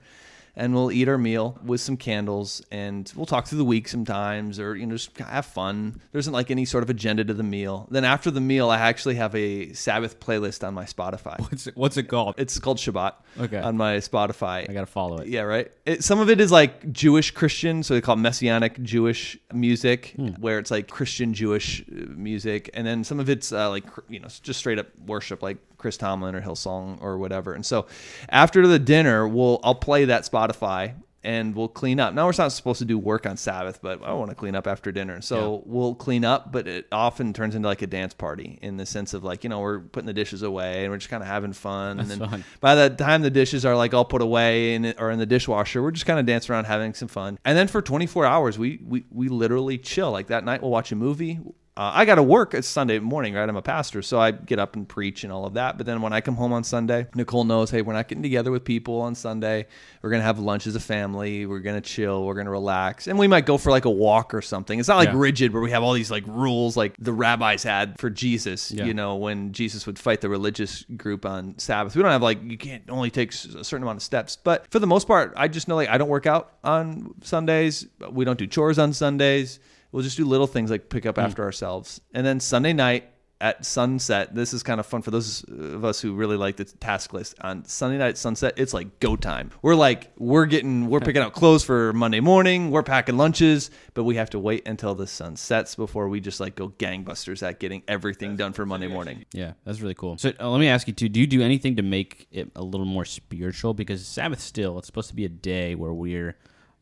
And 0.57 0.73
we'll 0.73 0.91
eat 0.91 1.07
our 1.09 1.17
meal 1.17 1.57
with 1.63 1.81
some 1.81 1.97
candles, 1.97 2.61
and 2.71 3.11
we'll 3.15 3.25
talk 3.25 3.47
through 3.47 3.57
the 3.57 3.65
week 3.65 3.87
sometimes, 3.87 4.59
or 4.59 4.75
you 4.75 4.85
know, 4.85 4.95
just 4.95 5.17
have 5.17 5.45
fun. 5.45 5.99
There 6.11 6.19
isn't 6.19 6.31
like 6.33 6.51
any 6.51 6.65
sort 6.65 6.83
of 6.83 6.89
agenda 6.89 7.23
to 7.25 7.33
the 7.33 7.43
meal. 7.43 7.87
Then 7.91 8.05
after 8.05 8.31
the 8.31 8.41
meal, 8.41 8.69
I 8.69 8.77
actually 8.79 9.15
have 9.15 9.35
a 9.35 9.73
Sabbath 9.73 10.19
playlist 10.19 10.65
on 10.67 10.73
my 10.73 10.85
Spotify. 10.85 11.39
What's 11.39 11.67
it, 11.67 11.75
what's 11.77 11.97
it 11.97 12.03
called? 12.03 12.35
It's 12.37 12.57
called 12.59 12.77
Shabbat 12.77 13.13
Okay. 13.39 13.59
on 13.59 13.75
my 13.77 13.97
Spotify. 13.97 14.69
I 14.69 14.73
gotta 14.73 14.85
follow 14.85 15.17
it. 15.19 15.27
Yeah, 15.27 15.41
right. 15.41 15.71
It, 15.85 16.03
some 16.03 16.19
of 16.19 16.29
it 16.29 16.39
is 16.39 16.51
like 16.51 16.91
Jewish 16.91 17.31
Christian, 17.31 17.83
so 17.83 17.93
they 17.93 18.01
call 18.01 18.15
it 18.15 18.19
messianic 18.19 18.81
Jewish 18.81 19.37
music, 19.53 20.13
Hmm. 20.15 20.29
where 20.39 20.59
it's 20.59 20.71
like 20.71 20.87
Christian 20.87 21.33
Jewish 21.33 21.81
uh, 21.81 22.05
music, 22.15 22.69
and 22.73 22.85
then 22.87 23.03
some 23.03 23.19
of 23.19 23.29
it's 23.29 23.51
uh, 23.51 23.69
like 23.69 23.83
you 24.09 24.19
know 24.19 24.27
just 24.41 24.59
straight 24.59 24.79
up 24.79 24.87
worship, 25.05 25.43
like 25.43 25.57
Chris 25.77 25.97
Tomlin 25.97 26.33
or 26.35 26.41
Hillsong 26.41 27.01
or 27.01 27.17
whatever. 27.17 27.53
And 27.53 27.65
so 27.65 27.85
after 28.29 28.65
the 28.65 28.79
dinner, 28.79 29.27
we'll 29.27 29.59
I'll 29.63 29.75
play 29.75 30.05
that 30.05 30.25
Spotify. 30.45 30.95
And 31.23 31.55
we'll 31.55 31.69
clean 31.69 31.99
up. 31.99 32.13
Now 32.13 32.27
we're 32.27 32.33
not 32.37 32.51
supposed 32.51 32.77
to 32.77 32.85
do 32.85 32.99
work 32.99 33.25
on 33.25 33.35
Sabbath, 33.35 33.79
but 33.81 34.03
I 34.03 34.13
want 34.13 34.29
to 34.29 34.35
clean 34.35 34.53
up 34.53 34.67
after 34.67 34.91
dinner. 34.91 35.21
So 35.21 35.63
we'll 35.65 35.95
clean 35.95 36.23
up, 36.23 36.51
but 36.51 36.67
it 36.67 36.85
often 36.91 37.33
turns 37.33 37.55
into 37.55 37.67
like 37.67 37.81
a 37.81 37.87
dance 37.87 38.13
party 38.13 38.59
in 38.61 38.77
the 38.77 38.85
sense 38.85 39.15
of 39.15 39.23
like 39.23 39.43
you 39.43 39.49
know 39.49 39.59
we're 39.59 39.79
putting 39.79 40.05
the 40.05 40.13
dishes 40.13 40.43
away 40.43 40.83
and 40.83 40.91
we're 40.91 40.97
just 40.97 41.09
kind 41.09 41.23
of 41.23 41.27
having 41.27 41.51
fun. 41.51 41.97
That's 41.97 42.11
and 42.11 42.21
then 42.21 42.29
fun. 42.29 42.43
by 42.59 42.75
the 42.75 42.91
time 42.91 43.23
the 43.23 43.31
dishes 43.31 43.65
are 43.65 43.75
like 43.75 43.95
all 43.95 44.05
put 44.05 44.21
away 44.21 44.75
in 44.75 44.93
or 44.99 45.09
in 45.09 45.17
the 45.17 45.25
dishwasher, 45.25 45.81
we're 45.81 45.89
just 45.89 46.05
kind 46.05 46.19
of 46.19 46.27
dancing 46.27 46.53
around 46.53 46.65
having 46.65 46.93
some 46.93 47.07
fun. 47.07 47.39
And 47.43 47.57
then 47.57 47.69
for 47.69 47.81
24 47.81 48.23
hours, 48.23 48.59
we 48.59 48.79
we 48.85 49.05
we 49.09 49.27
literally 49.27 49.79
chill. 49.79 50.11
Like 50.11 50.27
that 50.27 50.45
night, 50.45 50.61
we'll 50.61 50.69
watch 50.69 50.91
a 50.91 50.95
movie. 50.95 51.39
Uh, 51.77 51.91
I 51.93 52.05
got 52.05 52.15
to 52.15 52.23
work. 52.23 52.53
It's 52.53 52.69
Sunday 52.69 52.99
morning, 52.99 53.33
right? 53.33 53.49
I'm 53.49 53.57
a 53.57 53.61
pastor, 53.61 54.01
so 54.01 54.17
I 54.17 54.31
get 54.31 54.59
up 54.59 54.77
and 54.77 54.87
preach 54.87 55.25
and 55.25 55.33
all 55.33 55.45
of 55.45 55.55
that. 55.55 55.75
But 55.75 55.85
then 55.85 56.01
when 56.01 56.13
I 56.13 56.21
come 56.21 56.35
home 56.35 56.53
on 56.53 56.63
Sunday, 56.63 57.05
Nicole 57.13 57.43
knows, 57.43 57.69
hey, 57.69 57.81
we're 57.81 57.91
not 57.91 58.07
getting 58.07 58.21
together 58.23 58.49
with 58.49 58.63
people 58.63 59.01
on 59.01 59.13
Sunday. 59.13 59.67
We're 60.01 60.09
gonna 60.09 60.23
have 60.23 60.39
lunch 60.39 60.67
as 60.67 60.77
a 60.77 60.79
family. 60.79 61.45
We're 61.45 61.59
gonna 61.59 61.81
chill. 61.81 62.25
We're 62.25 62.35
gonna 62.35 62.49
relax, 62.51 63.07
and 63.07 63.19
we 63.19 63.27
might 63.27 63.45
go 63.45 63.57
for 63.57 63.71
like 63.71 63.83
a 63.83 63.89
walk 63.89 64.33
or 64.33 64.41
something. 64.41 64.79
It's 64.79 64.87
not 64.87 64.95
like 64.95 65.09
Yeah. 65.09 65.15
rigid 65.17 65.51
where 65.51 65.61
we 65.61 65.71
have 65.71 65.83
all 65.83 65.91
these 65.91 66.09
like 66.09 66.23
rules 66.27 66.77
like 66.77 66.95
the 66.97 67.11
rabbis 67.11 67.63
had 67.63 67.99
for 67.99 68.09
Jesus. 68.09 68.71
Yeah. 68.71 68.85
You 68.85 68.93
know, 68.93 69.17
when 69.17 69.51
Jesus 69.51 69.85
would 69.85 69.99
fight 69.99 70.21
the 70.21 70.29
religious 70.29 70.85
group 70.95 71.25
on 71.25 71.55
Sabbath, 71.59 71.93
we 71.93 72.01
don't 72.01 72.11
have 72.11 72.21
like 72.23 72.41
you 72.41 72.57
can't 72.57 72.83
only 72.89 73.09
take 73.09 73.33
a 73.33 73.65
certain 73.65 73.83
amount 73.83 73.97
of 73.97 74.03
steps. 74.03 74.37
But 74.41 74.65
for 74.71 74.79
the 74.79 74.87
most 74.87 75.07
part, 75.07 75.33
I 75.35 75.49
just 75.49 75.67
know 75.67 75.75
like 75.75 75.89
I 75.89 75.97
don't 75.97 76.07
work 76.07 76.25
out 76.25 76.53
on 76.63 77.15
Sundays. 77.21 77.85
We 78.09 78.23
don't 78.23 78.39
do 78.39 78.47
chores 78.47 78.79
on 78.79 78.93
Sundays. 78.93 79.59
We'll 79.95 80.03
just 80.03 80.17
do 80.17 80.25
little 80.25 80.45
things 80.45 80.69
like 80.69 80.89
pick 80.89 81.05
up 81.05 81.17
after 81.17 81.41
ourselves. 81.41 82.01
And 82.13 82.27
then 82.27 82.41
Sunday 82.41 82.73
night 82.73 83.05
at 83.39 83.65
sunset, 83.65 84.35
this 84.35 84.53
is 84.53 84.61
kind 84.61 84.81
of 84.81 84.85
fun 84.85 85.01
for 85.01 85.09
those 85.09 85.45
of 85.45 85.85
us 85.85 86.01
who 86.01 86.13
really 86.13 86.35
like 86.35 86.57
the 86.57 86.65
task 86.65 87.13
list. 87.13 87.35
On 87.39 87.63
Sunday 87.63 87.97
night 87.97 88.09
at 88.09 88.17
sunset, 88.17 88.55
it's 88.57 88.73
like 88.73 88.99
go 88.99 89.15
time. 89.15 89.51
We're 89.61 89.75
like 89.75 90.11
we're 90.17 90.47
getting 90.47 90.89
we're 90.89 90.99
picking 90.99 91.21
out 91.21 91.31
clothes 91.31 91.63
for 91.63 91.93
Monday 91.93 92.19
morning. 92.19 92.71
We're 92.71 92.83
packing 92.83 93.15
lunches, 93.15 93.71
but 93.93 94.03
we 94.03 94.17
have 94.17 94.29
to 94.31 94.39
wait 94.39 94.67
until 94.67 94.95
the 94.95 95.07
sun 95.07 95.37
sets 95.37 95.75
before 95.75 96.09
we 96.09 96.19
just 96.19 96.41
like 96.41 96.55
go 96.55 96.71
gangbusters 96.71 97.41
at 97.41 97.61
getting 97.61 97.81
everything 97.87 98.35
done 98.35 98.51
for 98.51 98.65
Monday 98.65 98.87
morning. 98.87 99.23
Yeah, 99.31 99.53
that's 99.63 99.79
really 99.79 99.95
cool. 99.95 100.17
So 100.17 100.33
uh, 100.41 100.49
let 100.49 100.59
me 100.59 100.67
ask 100.67 100.89
you 100.89 100.93
too: 100.93 101.07
Do 101.07 101.21
you 101.21 101.27
do 101.27 101.41
anything 101.41 101.77
to 101.77 101.83
make 101.83 102.27
it 102.31 102.51
a 102.57 102.61
little 102.61 102.85
more 102.85 103.05
spiritual? 103.05 103.73
Because 103.73 104.05
Sabbath 104.05 104.41
still, 104.41 104.77
it's 104.77 104.87
supposed 104.87 105.07
to 105.07 105.15
be 105.15 105.23
a 105.23 105.29
day 105.29 105.73
where 105.73 105.93
we're 105.93 106.35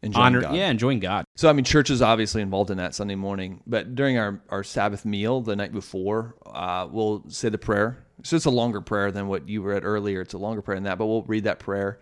Enjoying 0.04 0.26
honor- 0.26 0.42
God. 0.42 0.56
yeah, 0.56 0.70
enjoying 0.70 1.00
God. 1.00 1.26
So 1.36 1.50
I 1.50 1.54
mean, 1.54 1.64
church 1.66 1.90
is 1.90 2.02
obviously 2.02 2.42
involved 2.42 2.70
in 2.70 2.78
that 2.78 2.94
Sunday 2.94 3.16
morning, 3.16 3.62
but 3.66 3.96
during 3.96 4.18
our, 4.18 4.42
our 4.50 4.64
Sabbath 4.64 5.06
meal 5.06 5.42
the 5.42 5.56
night 5.56 5.72
before, 5.72 6.36
uh, 6.46 6.88
we'll 6.92 7.24
say 7.30 7.50
the 7.50 7.58
prayer. 7.58 8.06
So 8.24 8.36
it's 8.36 8.46
a 8.46 8.50
longer 8.52 8.82
prayer 8.82 9.12
than 9.12 9.28
what 9.28 9.48
you 9.50 9.62
read 9.62 9.84
earlier. 9.84 10.22
It's 10.22 10.34
a 10.34 10.38
longer 10.38 10.62
prayer 10.62 10.76
than 10.78 10.84
that, 10.84 10.98
but 10.98 11.08
we'll 11.08 11.24
read 11.24 11.46
that 11.46 11.60
prayer, 11.60 12.00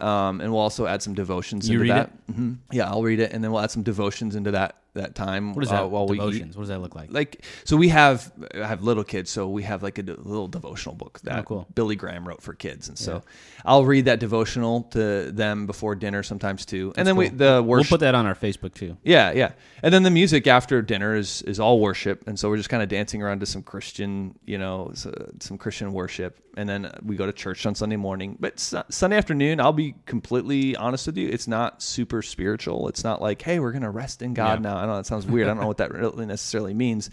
um, 0.00 0.40
and 0.40 0.50
we'll 0.50 0.60
also 0.60 0.86
add 0.86 1.02
some 1.02 1.14
devotions 1.14 1.68
You 1.68 1.80
into 1.80 1.92
read 1.92 1.98
that. 1.98 2.10
hmm 2.34 2.54
Yeah, 2.72 2.88
I'll 2.90 3.02
read 3.02 3.20
it, 3.20 3.32
and 3.32 3.44
then 3.44 3.52
we'll 3.52 3.60
add 3.62 3.70
some 3.70 3.82
devotions 3.82 4.34
into 4.34 4.50
that 4.52 4.76
that 4.94 5.14
time. 5.14 5.54
What 5.54 5.64
is 5.64 5.70
uh, 5.72 5.76
that? 5.82 5.90
while 5.90 6.06
we 6.06 6.16
eat. 6.16 6.20
Devotions. 6.20 6.56
What 6.56 6.62
does 6.62 6.68
that 6.68 6.80
look 6.80 6.94
like? 6.94 7.10
Like 7.12 7.44
so, 7.64 7.76
we 7.76 7.88
have 7.88 8.30
I 8.54 8.66
have 8.66 8.82
little 8.82 9.04
kids, 9.04 9.30
so 9.30 9.48
we 9.48 9.62
have 9.62 9.82
like 9.82 9.98
a 9.98 10.02
de- 10.02 10.14
little 10.20 10.48
devotional 10.48 10.94
book 10.94 11.20
that 11.24 11.38
Oh, 11.40 11.42
cool. 11.42 11.66
Billy 11.74 11.96
Graham 11.96 12.26
wrote 12.28 12.42
for 12.42 12.54
kids, 12.54 12.88
and 12.88 12.98
so 12.98 13.22
I'll 13.64 13.84
read 13.84 14.04
that 14.04 14.20
devotional 14.20 14.82
to 14.92 15.30
them 15.32 15.66
before 15.66 15.94
dinner 15.94 16.22
sometimes 16.22 16.66
too. 16.66 16.92
and 16.96 17.06
then 17.06 17.16
we 17.16 17.28
Cool. 17.28 17.38
the 17.38 17.62
We'll 17.62 17.84
put 17.84 18.00
that 18.00 18.14
on 18.14 18.26
our 18.26 18.34
Facebook 18.34 18.74
too. 18.74 18.96
Yeah, 19.02 19.32
yeah. 19.32 19.52
And 19.82 19.92
then 19.92 20.02
the 20.02 20.10
music 20.10 20.46
after 20.46 20.82
dinner 20.82 21.14
is 21.16 21.42
is 21.42 21.58
all 21.58 21.80
worship, 21.80 22.26
and 22.26 22.38
so 22.38 22.48
we're 22.50 22.56
just 22.58 22.68
kind 22.68 22.82
of 22.82 22.88
dancing 22.88 23.22
around 23.22 23.40
to 23.40 23.46
some 23.46 23.62
Christian, 23.62 24.38
you 24.44 24.58
know, 24.58 24.92
some 25.40 25.58
Christian 25.58 25.92
worship, 25.92 26.38
and 26.56 26.68
then 26.68 26.90
we 27.04 27.16
go 27.16 27.26
to 27.26 27.32
church 27.32 27.64
on 27.66 27.74
Sunday 27.74 27.96
morning. 27.96 28.36
But 28.38 28.60
Su- 28.60 28.82
Sunday 28.90 29.16
afternoon, 29.16 29.60
I'll 29.60 29.72
be 29.72 29.94
completely 30.06 30.76
honest 30.76 31.06
with 31.06 31.16
you, 31.16 31.28
it's 31.28 31.48
not 31.48 31.82
super 31.82 32.22
spiritual. 32.22 32.88
It's 32.88 33.02
not 33.04 33.20
like, 33.22 33.42
hey, 33.42 33.58
we're 33.58 33.72
gonna 33.72 33.90
rest 33.90 34.22
in 34.22 34.34
God 34.34 34.62
Yeah. 34.62 34.70
now. 34.70 34.81
I 34.82 34.86
don't 34.86 34.94
know 34.94 34.96
that 34.96 35.06
sounds 35.06 35.26
weird. 35.26 35.46
I 35.46 35.50
don't 35.50 35.60
know 35.60 35.68
what 35.68 35.78
that 35.78 35.92
really 35.94 36.26
necessarily 36.26 36.74
means. 36.74 37.10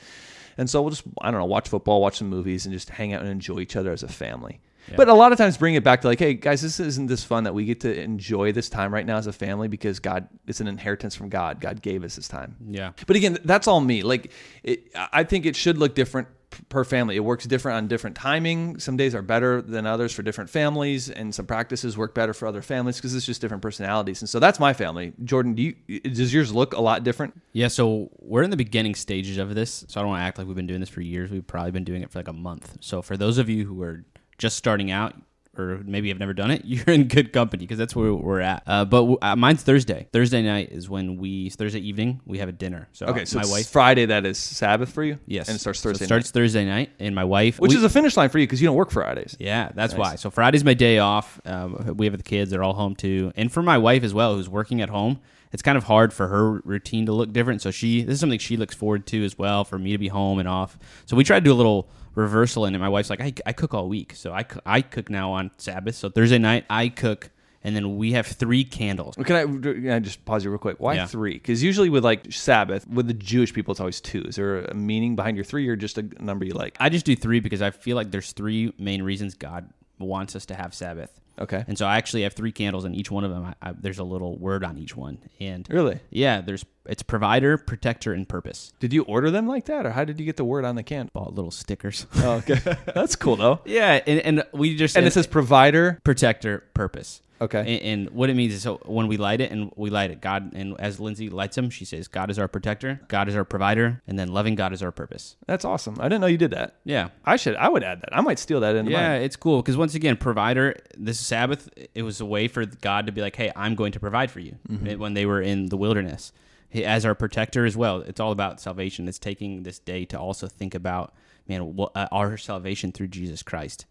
And 0.57 0.69
so 0.69 0.81
we'll 0.81 0.89
just, 0.89 1.03
I 1.21 1.31
don't 1.31 1.39
know, 1.39 1.45
watch 1.45 1.69
football, 1.69 2.01
watch 2.01 2.17
some 2.17 2.27
movies, 2.27 2.65
and 2.65 2.73
just 2.73 2.89
hang 2.89 3.13
out 3.13 3.21
and 3.21 3.29
enjoy 3.29 3.59
each 3.59 3.75
other 3.75 3.91
as 3.91 4.03
a 4.03 4.07
family. 4.07 4.59
But 4.95 5.07
a 5.07 5.13
lot 5.13 5.31
of 5.31 5.37
times 5.37 5.55
bring 5.55 5.75
it 5.75 5.83
back 5.83 6.01
to 6.01 6.07
like, 6.07 6.19
hey 6.19 6.33
guys, 6.33 6.61
this 6.61 6.79
isn't 6.79 7.07
this 7.07 7.23
fun 7.23 7.43
that 7.43 7.53
we 7.53 7.65
get 7.65 7.81
to 7.81 8.01
enjoy 8.01 8.51
this 8.51 8.69
time 8.69 8.91
right 8.91 9.05
now 9.05 9.17
as 9.17 9.27
a 9.27 9.33
family 9.33 9.67
because 9.67 9.99
God, 9.99 10.27
it's 10.47 10.61
an 10.61 10.67
inheritance 10.67 11.15
from 11.15 11.29
God. 11.29 11.61
God 11.61 11.81
gave 11.81 12.03
us 12.03 12.15
this 12.15 12.27
time. 12.27 12.55
Yeah. 12.67 12.91
But 13.05 13.15
again, 13.15 13.37
that's 13.45 13.67
all 13.67 13.81
me. 13.81 14.01
Like, 14.01 14.31
it, 14.63 14.91
I 14.95 15.23
think 15.25 15.45
it 15.45 15.55
should 15.55 15.77
look 15.77 15.93
different 15.93 16.27
per 16.69 16.83
family. 16.83 17.15
It 17.15 17.21
works 17.21 17.45
different 17.45 17.77
on 17.77 17.87
different 17.87 18.15
timing. 18.15 18.79
Some 18.79 18.97
days 18.97 19.15
are 19.15 19.21
better 19.21 19.61
than 19.61 19.85
others 19.85 20.13
for 20.13 20.23
different 20.23 20.49
families, 20.49 21.09
and 21.09 21.33
some 21.33 21.45
practices 21.45 21.97
work 21.97 22.13
better 22.13 22.33
for 22.33 22.47
other 22.47 22.61
families 22.61 22.97
because 22.97 23.15
it's 23.15 23.25
just 23.25 23.41
different 23.41 23.61
personalities. 23.61 24.21
And 24.21 24.29
so 24.29 24.39
that's 24.39 24.59
my 24.59 24.73
family. 24.73 25.13
Jordan, 25.23 25.53
do 25.55 25.61
you 25.63 25.99
does 26.01 26.33
yours 26.33 26.53
look 26.53 26.73
a 26.73 26.81
lot 26.81 27.03
different? 27.03 27.39
Yeah, 27.53 27.67
so 27.67 28.09
we're 28.19 28.43
in 28.43 28.49
the 28.49 28.57
beginning 28.57 28.95
stages 28.95 29.37
of 29.37 29.55
this, 29.55 29.85
so 29.87 29.99
I 29.99 30.03
don't 30.03 30.09
want 30.09 30.21
to 30.21 30.25
act 30.25 30.37
like 30.37 30.47
we've 30.47 30.55
been 30.55 30.67
doing 30.67 30.79
this 30.79 30.89
for 30.89 31.01
years. 31.01 31.31
We've 31.31 31.45
probably 31.45 31.71
been 31.71 31.83
doing 31.83 32.01
it 32.01 32.11
for 32.11 32.19
like 32.19 32.27
a 32.27 32.33
month. 32.33 32.77
So 32.81 33.01
for 33.01 33.17
those 33.17 33.37
of 33.37 33.49
you 33.49 33.65
who 33.65 33.81
are 33.81 34.03
just 34.37 34.57
starting 34.57 34.91
out, 34.91 35.15
or 35.59 35.81
maybe 35.85 36.09
have 36.09 36.19
never 36.19 36.33
done 36.33 36.49
it, 36.51 36.63
you're 36.65 36.85
in 36.87 37.07
good 37.07 37.33
company 37.33 37.63
because 37.65 37.77
that's 37.77 37.95
where 37.95 38.13
we're 38.13 38.39
at. 38.39 38.63
Uh, 38.65 38.85
but 38.85 38.99
w- 39.01 39.17
uh, 39.21 39.35
mine's 39.35 39.61
Thursday. 39.61 40.07
Thursday 40.13 40.41
night 40.41 40.69
is 40.71 40.89
when 40.89 41.17
we 41.17 41.49
Thursday 41.49 41.79
evening 41.79 42.21
we 42.25 42.37
have 42.39 42.49
a 42.49 42.53
dinner. 42.53 42.87
So 42.93 43.07
Okay, 43.07 43.25
so 43.25 43.37
my 43.37 43.41
it's 43.41 43.51
wife, 43.51 43.69
Friday 43.69 44.05
that 44.07 44.25
is 44.25 44.37
Sabbath 44.37 44.91
for 44.91 45.03
you. 45.03 45.19
yes, 45.25 45.47
and 45.49 45.55
it 45.55 45.59
starts 45.59 45.79
So 45.79 45.89
Thursday. 45.89 46.05
it 46.05 46.07
starts 46.07 46.31
Thursday 46.31 46.65
night, 46.65 46.91
and 46.99 47.13
my 47.13 47.23
wife, 47.25 47.59
which 47.59 47.69
we- 47.71 47.77
is 47.77 47.83
a 47.83 47.89
finish 47.89 48.15
line 48.17 48.29
for 48.29 48.39
you 48.39 48.47
because 48.47 48.61
you 48.61 48.67
don't 48.67 48.75
work 48.77 48.91
Fridays. 48.91 49.35
Yeah, 49.39 49.69
that's 49.75 49.93
why. 49.93 50.15
So 50.15 50.29
Friday's 50.29 50.63
my 50.63 50.73
day 50.73 50.99
off. 50.99 51.39
Um, 51.45 51.95
we 51.97 52.05
have 52.05 52.15
the 52.17 52.23
kids; 52.23 52.49
they're 52.51 52.63
all 52.63 52.73
home 52.73 52.95
too, 52.95 53.31
and 53.35 53.51
for 53.51 53.61
my 53.61 53.77
wife 53.77 54.03
as 54.03 54.13
well, 54.13 54.35
who's 54.35 54.49
working 54.49 54.81
at 54.81 54.89
home. 54.89 55.19
It's 55.51 55.63
kind 55.63 55.79
of 55.79 55.85
hard 55.85 56.13
for 56.13 56.27
her 56.27 56.59
routine 56.63 57.07
to 57.07 57.11
look 57.11 57.33
different. 57.33 57.63
So 57.63 57.71
she, 57.71 58.03
this 58.03 58.13
is 58.13 58.19
something 58.19 58.37
she 58.37 58.55
looks 58.55 58.75
forward 58.75 59.07
to 59.07 59.25
as 59.25 59.35
well. 59.35 59.63
For 59.63 59.79
me 59.79 59.93
to 59.93 59.97
be 59.97 60.07
home 60.07 60.37
and 60.37 60.47
off. 60.47 60.77
So 61.07 61.15
we 61.15 61.23
try 61.23 61.39
to 61.39 61.43
do 61.43 61.51
a 61.51 61.55
little 61.55 61.89
reversal 62.19 62.65
in 62.65 62.75
it. 62.75 62.79
My 62.79 62.89
wife's 62.89 63.09
like, 63.09 63.21
I, 63.21 63.33
I 63.45 63.53
cook 63.53 63.73
all 63.73 63.87
week, 63.89 64.13
so 64.15 64.33
I 64.33 64.45
I 64.65 64.81
cook 64.81 65.09
now 65.09 65.31
on 65.31 65.51
Sabbath. 65.57 65.95
So 65.95 66.09
Thursday 66.09 66.37
night 66.37 66.65
I 66.69 66.89
cook, 66.89 67.29
and 67.63 67.75
then 67.75 67.97
we 67.97 68.11
have 68.13 68.27
three 68.27 68.63
candles. 68.63 69.15
Can 69.15 69.35
I, 69.35 69.43
can 69.45 69.89
I 69.91 69.99
just 69.99 70.23
pause 70.25 70.43
you 70.43 70.49
real 70.51 70.59
quick? 70.59 70.77
Why 70.79 70.95
Yeah. 70.95 71.05
three? 71.07 71.33
Because 71.33 71.63
usually 71.63 71.89
with 71.89 72.03
like 72.03 72.31
Sabbath, 72.31 72.87
with 72.87 73.07
the 73.07 73.13
Jewish 73.13 73.53
people, 73.53 73.71
it's 73.71 73.79
always 73.81 74.01
two. 74.01 74.21
Is 74.23 74.35
there 74.35 74.59
a 74.65 74.73
meaning 74.73 75.15
behind 75.15 75.37
your 75.37 75.43
three, 75.45 75.67
or 75.67 75.75
just 75.75 75.97
a 75.97 76.03
number 76.23 76.45
you 76.45 76.53
like? 76.53 76.77
I 76.79 76.89
just 76.89 77.05
do 77.05 77.15
three 77.15 77.39
because 77.39 77.61
I 77.61 77.71
feel 77.71 77.95
like 77.95 78.11
there's 78.11 78.31
three 78.33 78.73
main 78.77 79.01
reasons 79.03 79.33
God 79.33 79.69
wants 79.97 80.35
us 80.35 80.45
to 80.47 80.55
have 80.55 80.73
Sabbath. 80.73 81.19
Okay. 81.39 81.63
And 81.67 81.77
so 81.77 81.85
I 81.85 81.97
actually 81.97 82.23
have 82.23 82.33
three 82.33 82.51
candles, 82.51 82.83
and 82.85 82.93
each 82.95 83.09
one 83.09 83.23
of 83.23 83.31
them, 83.31 83.45
I, 83.61 83.69
I, 83.69 83.73
there's 83.79 83.99
a 83.99 84.03
little 84.03 84.37
word 84.37 84.63
on 84.63 84.77
each 84.77 84.95
one. 84.95 85.19
And 85.39 85.67
Really? 85.69 85.99
Yeah, 86.09 86.41
there's 86.41 86.65
it's 86.85 87.03
provider, 87.03 87.57
protector, 87.57 88.13
and 88.13 88.27
purpose. 88.27 88.73
Did 88.79 88.93
you 88.93 89.03
order 89.03 89.29
them 89.31 89.47
like 89.47 89.65
that, 89.65 89.85
or 89.85 89.91
how 89.91 90.03
did 90.05 90.19
you 90.19 90.25
get 90.25 90.37
the 90.37 90.43
word 90.45 90.65
on 90.65 90.75
the 90.75 90.83
can? 90.83 91.09
Bought 91.13 91.35
little 91.35 91.51
stickers. 91.51 92.05
Oh, 92.17 92.43
okay, 92.47 92.59
that's 92.93 93.15
cool 93.15 93.35
though. 93.35 93.59
yeah, 93.65 94.01
and, 94.05 94.19
and 94.21 94.43
we 94.53 94.75
just 94.75 94.97
And 94.97 95.05
it 95.05 95.13
says 95.13 95.27
provider. 95.27 95.99
protector, 96.03 96.63
purpose. 96.73 97.21
Okay. 97.41 97.59
And, 97.59 97.81
and 98.01 98.09
what 98.09 98.29
it 98.29 98.35
means 98.35 98.53
is 98.53 98.63
so 98.63 98.79
when 98.85 99.07
we 99.07 99.17
light 99.17 99.39
it 99.41 99.51
and 99.51 99.71
we 99.75 99.89
light 99.89 100.11
it, 100.11 100.19
God 100.21 100.51
and 100.53 100.79
as 100.79 100.99
Lindsay 100.99 101.29
lights 101.29 101.55
them, 101.55 101.69
she 101.69 101.85
says, 101.85 102.07
God 102.07 102.29
is 102.29 102.37
our 102.37 102.47
protector, 102.47 102.99
God 103.07 103.29
is 103.29 103.35
our 103.35 103.45
provider, 103.45 104.01
and 104.07 104.19
then 104.19 104.29
loving 104.29 104.55
God 104.55 104.73
is 104.73 104.83
our 104.83 104.91
purpose. 104.91 105.35
That's 105.47 105.63
awesome. 105.65 105.95
I 105.99 106.03
didn't 106.03 106.21
know 106.21 106.27
you 106.27 106.37
did 106.37 106.51
that. 106.51 106.75
Yeah. 106.83 107.09
I 107.25 107.35
should. 107.37 107.55
I 107.55 107.69
would 107.69 107.83
add 107.83 108.01
that. 108.01 108.09
I 108.15 108.21
might 108.21 108.39
steal 108.39 108.59
that 108.61 108.75
into 108.75 108.91
Yeah, 108.91 109.09
mine. 109.09 109.21
it's 109.21 109.35
cool 109.35 109.61
because 109.61 109.77
once 109.77 109.95
again, 109.95 110.17
provider. 110.17 110.75
This 110.97 111.19
Sabbath, 111.19 111.69
it 111.95 112.03
was 112.03 112.19
a 112.21 112.25
way 112.25 112.47
for 112.47 112.65
God 112.65 113.05
to 113.05 113.11
be 113.11 113.21
like, 113.21 113.35
"Hey, 113.35 113.51
I'm 113.55 113.75
going 113.75 113.91
to 113.93 113.99
provide 113.99 114.31
for 114.31 114.39
you." 114.39 114.55
When 114.97 115.13
they 115.13 115.25
were 115.25 115.41
in 115.41 115.67
the 115.67 115.77
wilderness, 115.77 116.31
as 116.73 117.05
our 117.05 117.15
protector 117.15 117.65
as 117.65 117.75
well. 117.77 118.01
It's 118.01 118.19
all 118.19 118.31
about 118.31 118.59
salvation. 118.61 119.07
It's 119.07 119.17
taking 119.19 119.63
this 119.63 119.79
day 119.79 120.05
to 120.05 120.19
also 120.19 120.47
think 120.47 120.75
about, 120.75 121.13
man, 121.47 121.75
what, 121.75 121.91
uh, 121.95 122.07
our 122.11 122.37
salvation 122.37 122.91
through 122.91 123.07
Jesus 123.07 123.41
Christ, 123.43 123.85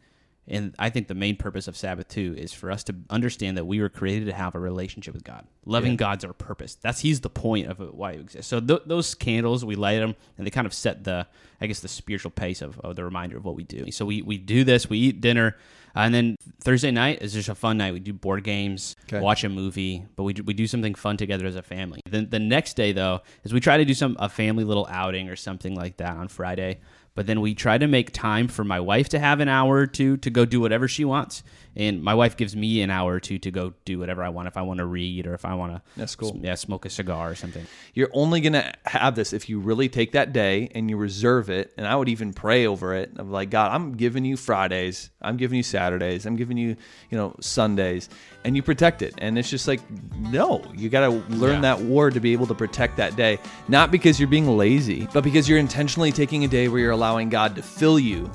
And 0.50 0.74
I 0.78 0.88
think 0.90 1.08
the 1.08 1.14
main 1.14 1.36
purpose 1.36 1.68
of 1.68 1.76
Sabbath 1.76 2.08
too 2.08 2.34
is 2.38 2.52
for 2.52 2.70
us 2.70 2.82
to 2.84 2.94
understand 3.10 3.56
that 3.58 3.66
we 3.66 3.80
were 3.80 3.88
created 3.88 4.26
to 4.26 4.32
have 4.32 4.54
a 4.54 4.58
relationship 4.58 5.14
with 5.14 5.24
God. 5.24 5.46
Loving 5.66 5.96
God's 5.96 6.24
our 6.24 6.32
purpose. 6.32 6.74
That's 6.76 7.00
He's 7.00 7.20
the 7.20 7.28
point 7.30 7.66
of 7.68 7.78
why 7.78 8.12
we 8.14 8.20
exist. 8.20 8.48
So 8.48 8.58
th- 8.58 8.82
those 8.86 9.14
candles, 9.14 9.64
we 9.64 9.76
light 9.76 9.98
them, 9.98 10.14
and 10.38 10.46
they 10.46 10.50
kind 10.50 10.66
of 10.66 10.72
set 10.72 11.04
the, 11.04 11.26
I 11.60 11.66
guess, 11.66 11.80
the 11.80 11.88
spiritual 11.88 12.30
pace 12.30 12.62
of, 12.62 12.78
of 12.80 12.96
the 12.96 13.04
reminder 13.04 13.36
of 13.36 13.44
what 13.44 13.54
we 13.54 13.64
do. 13.64 13.90
So 13.92 14.06
we 14.06 14.22
we 14.22 14.38
do 14.38 14.64
this, 14.64 14.88
we 14.88 14.96
eat 14.98 15.20
dinner, 15.20 15.56
uh, 15.94 16.00
and 16.00 16.14
then 16.14 16.36
Thursday 16.62 16.90
night 16.90 17.20
is 17.20 17.34
just 17.34 17.50
a 17.50 17.54
fun 17.54 17.76
night. 17.76 17.92
We 17.92 18.00
do 18.00 18.14
board 18.14 18.44
games, 18.44 18.96
Okay. 19.04 19.20
watch 19.20 19.44
a 19.44 19.50
movie, 19.50 20.06
but 20.16 20.22
we 20.22 20.32
do, 20.32 20.42
we 20.42 20.54
do 20.54 20.66
something 20.66 20.94
fun 20.94 21.18
together 21.18 21.46
as 21.46 21.56
a 21.56 21.62
family. 21.62 22.00
Then 22.08 22.30
the 22.30 22.38
next 22.38 22.74
day 22.74 22.92
though 22.92 23.20
is 23.44 23.52
we 23.52 23.60
try 23.60 23.76
to 23.76 23.84
do 23.84 23.92
some 23.94 24.16
a 24.18 24.28
family 24.30 24.64
little 24.64 24.86
outing 24.90 25.28
or 25.28 25.36
something 25.36 25.74
like 25.74 25.98
that 25.98 26.16
on 26.16 26.28
Friday. 26.28 26.80
But 27.14 27.26
then 27.26 27.40
we 27.40 27.54
try 27.54 27.78
to 27.78 27.86
make 27.86 28.12
time 28.12 28.48
for 28.48 28.64
my 28.64 28.78
wife 28.80 29.08
to 29.10 29.18
have 29.18 29.40
an 29.40 29.48
hour 29.48 29.76
or 29.76 29.86
two 29.86 30.16
to 30.18 30.30
go 30.30 30.44
do 30.44 30.60
whatever 30.60 30.86
she 30.86 31.04
wants, 31.04 31.42
and 31.78 32.02
my 32.02 32.12
wife 32.14 32.36
gives 32.36 32.56
me 32.56 32.82
an 32.82 32.90
hour 32.90 33.14
or 33.14 33.20
two 33.20 33.38
to 33.38 33.50
go 33.50 33.72
do 33.84 33.98
whatever 34.00 34.22
I 34.24 34.28
want. 34.30 34.48
If 34.48 34.56
I 34.56 34.62
want 34.62 34.78
to 34.78 34.84
read 34.84 35.26
or 35.26 35.34
if 35.34 35.44
I 35.44 35.54
want 35.54 35.74
to, 35.74 35.82
That's 35.96 36.16
cool. 36.16 36.38
Yeah, 36.42 36.56
smoke 36.56 36.84
a 36.84 36.90
cigar 36.90 37.30
or 37.30 37.34
something. 37.36 37.64
You're 37.94 38.10
only 38.12 38.40
going 38.40 38.54
to 38.54 38.72
have 38.84 39.14
this 39.14 39.32
if 39.32 39.48
you 39.48 39.60
really 39.60 39.88
take 39.88 40.12
that 40.12 40.32
day 40.32 40.68
and 40.74 40.90
you 40.90 40.96
reserve 40.96 41.48
it. 41.50 41.72
And 41.78 41.86
I 41.86 41.94
would 41.94 42.08
even 42.08 42.32
pray 42.32 42.66
over 42.66 42.94
it 42.94 43.12
of 43.16 43.30
like, 43.30 43.50
God, 43.50 43.72
I'm 43.72 43.92
giving 43.92 44.24
you 44.24 44.36
Fridays. 44.36 45.10
I'm 45.22 45.36
giving 45.36 45.56
you 45.56 45.62
Saturdays. 45.62 46.26
I'm 46.26 46.36
giving 46.36 46.58
you, 46.58 46.76
you 47.10 47.16
know, 47.16 47.36
Sundays. 47.40 48.08
And 48.44 48.56
you 48.56 48.62
protect 48.62 49.02
it. 49.02 49.14
And 49.18 49.38
it's 49.38 49.50
just 49.50 49.68
like, 49.68 49.80
no, 50.18 50.64
you 50.74 50.88
got 50.88 51.00
to 51.08 51.10
learn 51.36 51.62
Yeah. 51.62 51.76
that 51.76 51.80
word 51.82 52.14
to 52.14 52.20
be 52.20 52.32
able 52.32 52.46
to 52.48 52.54
protect 52.54 52.96
that 52.96 53.14
day. 53.14 53.38
Not 53.68 53.90
because 53.90 54.18
you're 54.18 54.28
being 54.28 54.56
lazy, 54.56 55.08
but 55.12 55.22
because 55.22 55.48
you're 55.48 55.58
intentionally 55.58 56.10
taking 56.12 56.44
a 56.44 56.48
day 56.48 56.66
where 56.68 56.80
you're 56.80 56.90
allowing 56.90 57.28
God 57.28 57.54
to 57.56 57.62
fill 57.62 57.98
you 58.00 58.30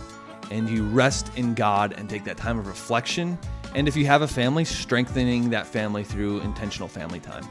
and 0.54 0.70
you 0.70 0.84
rest 0.84 1.32
in 1.36 1.56
God 1.56 1.96
and 1.98 2.08
take 2.08 2.24
that 2.26 2.38
time 2.38 2.60
of 2.60 2.68
reflection. 2.68 3.40
And 3.74 3.88
if 3.88 3.96
you 3.96 4.06
have 4.06 4.22
a 4.22 4.28
family, 4.28 4.64
strengthening 4.64 5.50
that 5.50 5.66
family 5.66 6.04
through 6.04 6.42
intentional 6.42 6.88
family 6.88 7.20
time. 7.20 7.44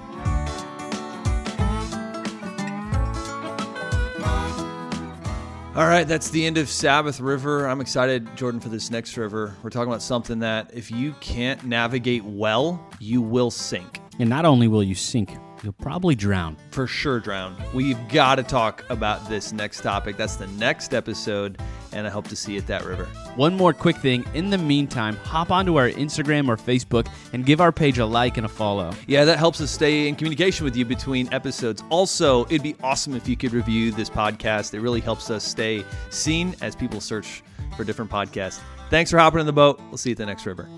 All 5.75 5.87
right, 5.87 6.07
that's 6.07 6.29
the 6.31 6.45
end 6.45 6.59
of 6.59 6.69
Sabbath 6.69 7.19
River. 7.19 7.67
I'm 7.67 7.81
excited, 7.81 8.37
Jordan, 8.37 8.61
for 8.61 8.69
this 8.69 8.91
next 8.91 9.17
river. 9.17 9.57
We're 9.63 9.71
talking 9.71 9.89
about 9.89 10.03
something 10.03 10.39
that 10.41 10.71
if 10.75 10.91
you 10.91 11.15
can't 11.21 11.65
navigate 11.65 12.23
well, 12.25 12.87
you 13.01 13.21
will 13.21 13.51
sink. 13.51 14.01
And 14.21 14.29
not 14.29 14.45
only 14.45 14.69
will 14.69 14.83
you 14.83 14.95
sink, 14.95 15.31
you'll 15.63 15.73
probably 15.73 16.15
drown. 16.15 16.59
For 16.73 16.87
sure, 16.87 17.21
drown. 17.21 17.57
We've 17.73 17.99
got 18.11 18.35
to 18.35 18.43
talk 18.43 18.85
about 18.91 19.29
this 19.31 19.53
next 19.53 19.81
topic. 19.81 20.19
That's 20.19 20.37
the 20.37 20.47
next 20.49 20.93
episode, 20.93 21.59
and 21.93 22.07
I 22.07 22.11
hope 22.11 22.29
to 22.29 22.37
see 22.37 22.53
you 22.53 22.59
at 22.59 22.67
that 22.67 22.85
river. 22.85 23.05
One 23.37 23.57
more 23.57 23.73
quick 23.73 23.97
thing. 23.97 24.25
In 24.35 24.51
the 24.51 24.59
meantime, 24.59 25.17
hop 25.17 25.51
onto 25.51 25.77
our 25.77 25.89
Instagram 25.91 26.49
or 26.49 26.57
Facebook 26.57 27.09
and 27.33 27.45
give 27.47 27.61
our 27.61 27.73
page 27.73 27.99
a 27.99 28.07
like 28.07 28.37
and 28.37 28.47
a 28.47 28.49
follow. 28.49 28.93
Yeah, 29.07 29.25
that 29.25 29.39
helps 29.39 29.61
us 29.61 29.71
stay 29.71 30.09
in 30.09 30.17
communication 30.17 30.65
with 30.65 30.77
you 30.77 30.85
between 30.85 31.33
episodes. 31.33 31.83
Also, 31.91 32.45
it'd 32.47 32.63
be 32.63 32.77
awesome 32.83 33.15
if 33.15 33.29
you 33.29 33.37
could 33.37 33.53
review 33.53 33.93
this 33.93 34.11
podcast. 34.11 34.75
It 34.75 34.81
really 34.81 35.01
helps 35.01 35.31
us 35.31 35.45
stay 35.45 35.85
seen 36.11 36.55
as 36.61 36.77
people 36.77 37.01
search 37.01 37.43
for 37.77 37.85
different 37.85 38.11
podcasts. 38.11 38.61
Thanks 38.91 39.11
for 39.11 39.19
hopping 39.19 39.41
in 39.41 39.47
the 39.47 39.53
boat. 39.53 39.81
We'll 39.89 39.97
see 39.97 40.11
you 40.11 40.15
at 40.15 40.19
the 40.19 40.27
next 40.27 40.45
river. 40.47 40.69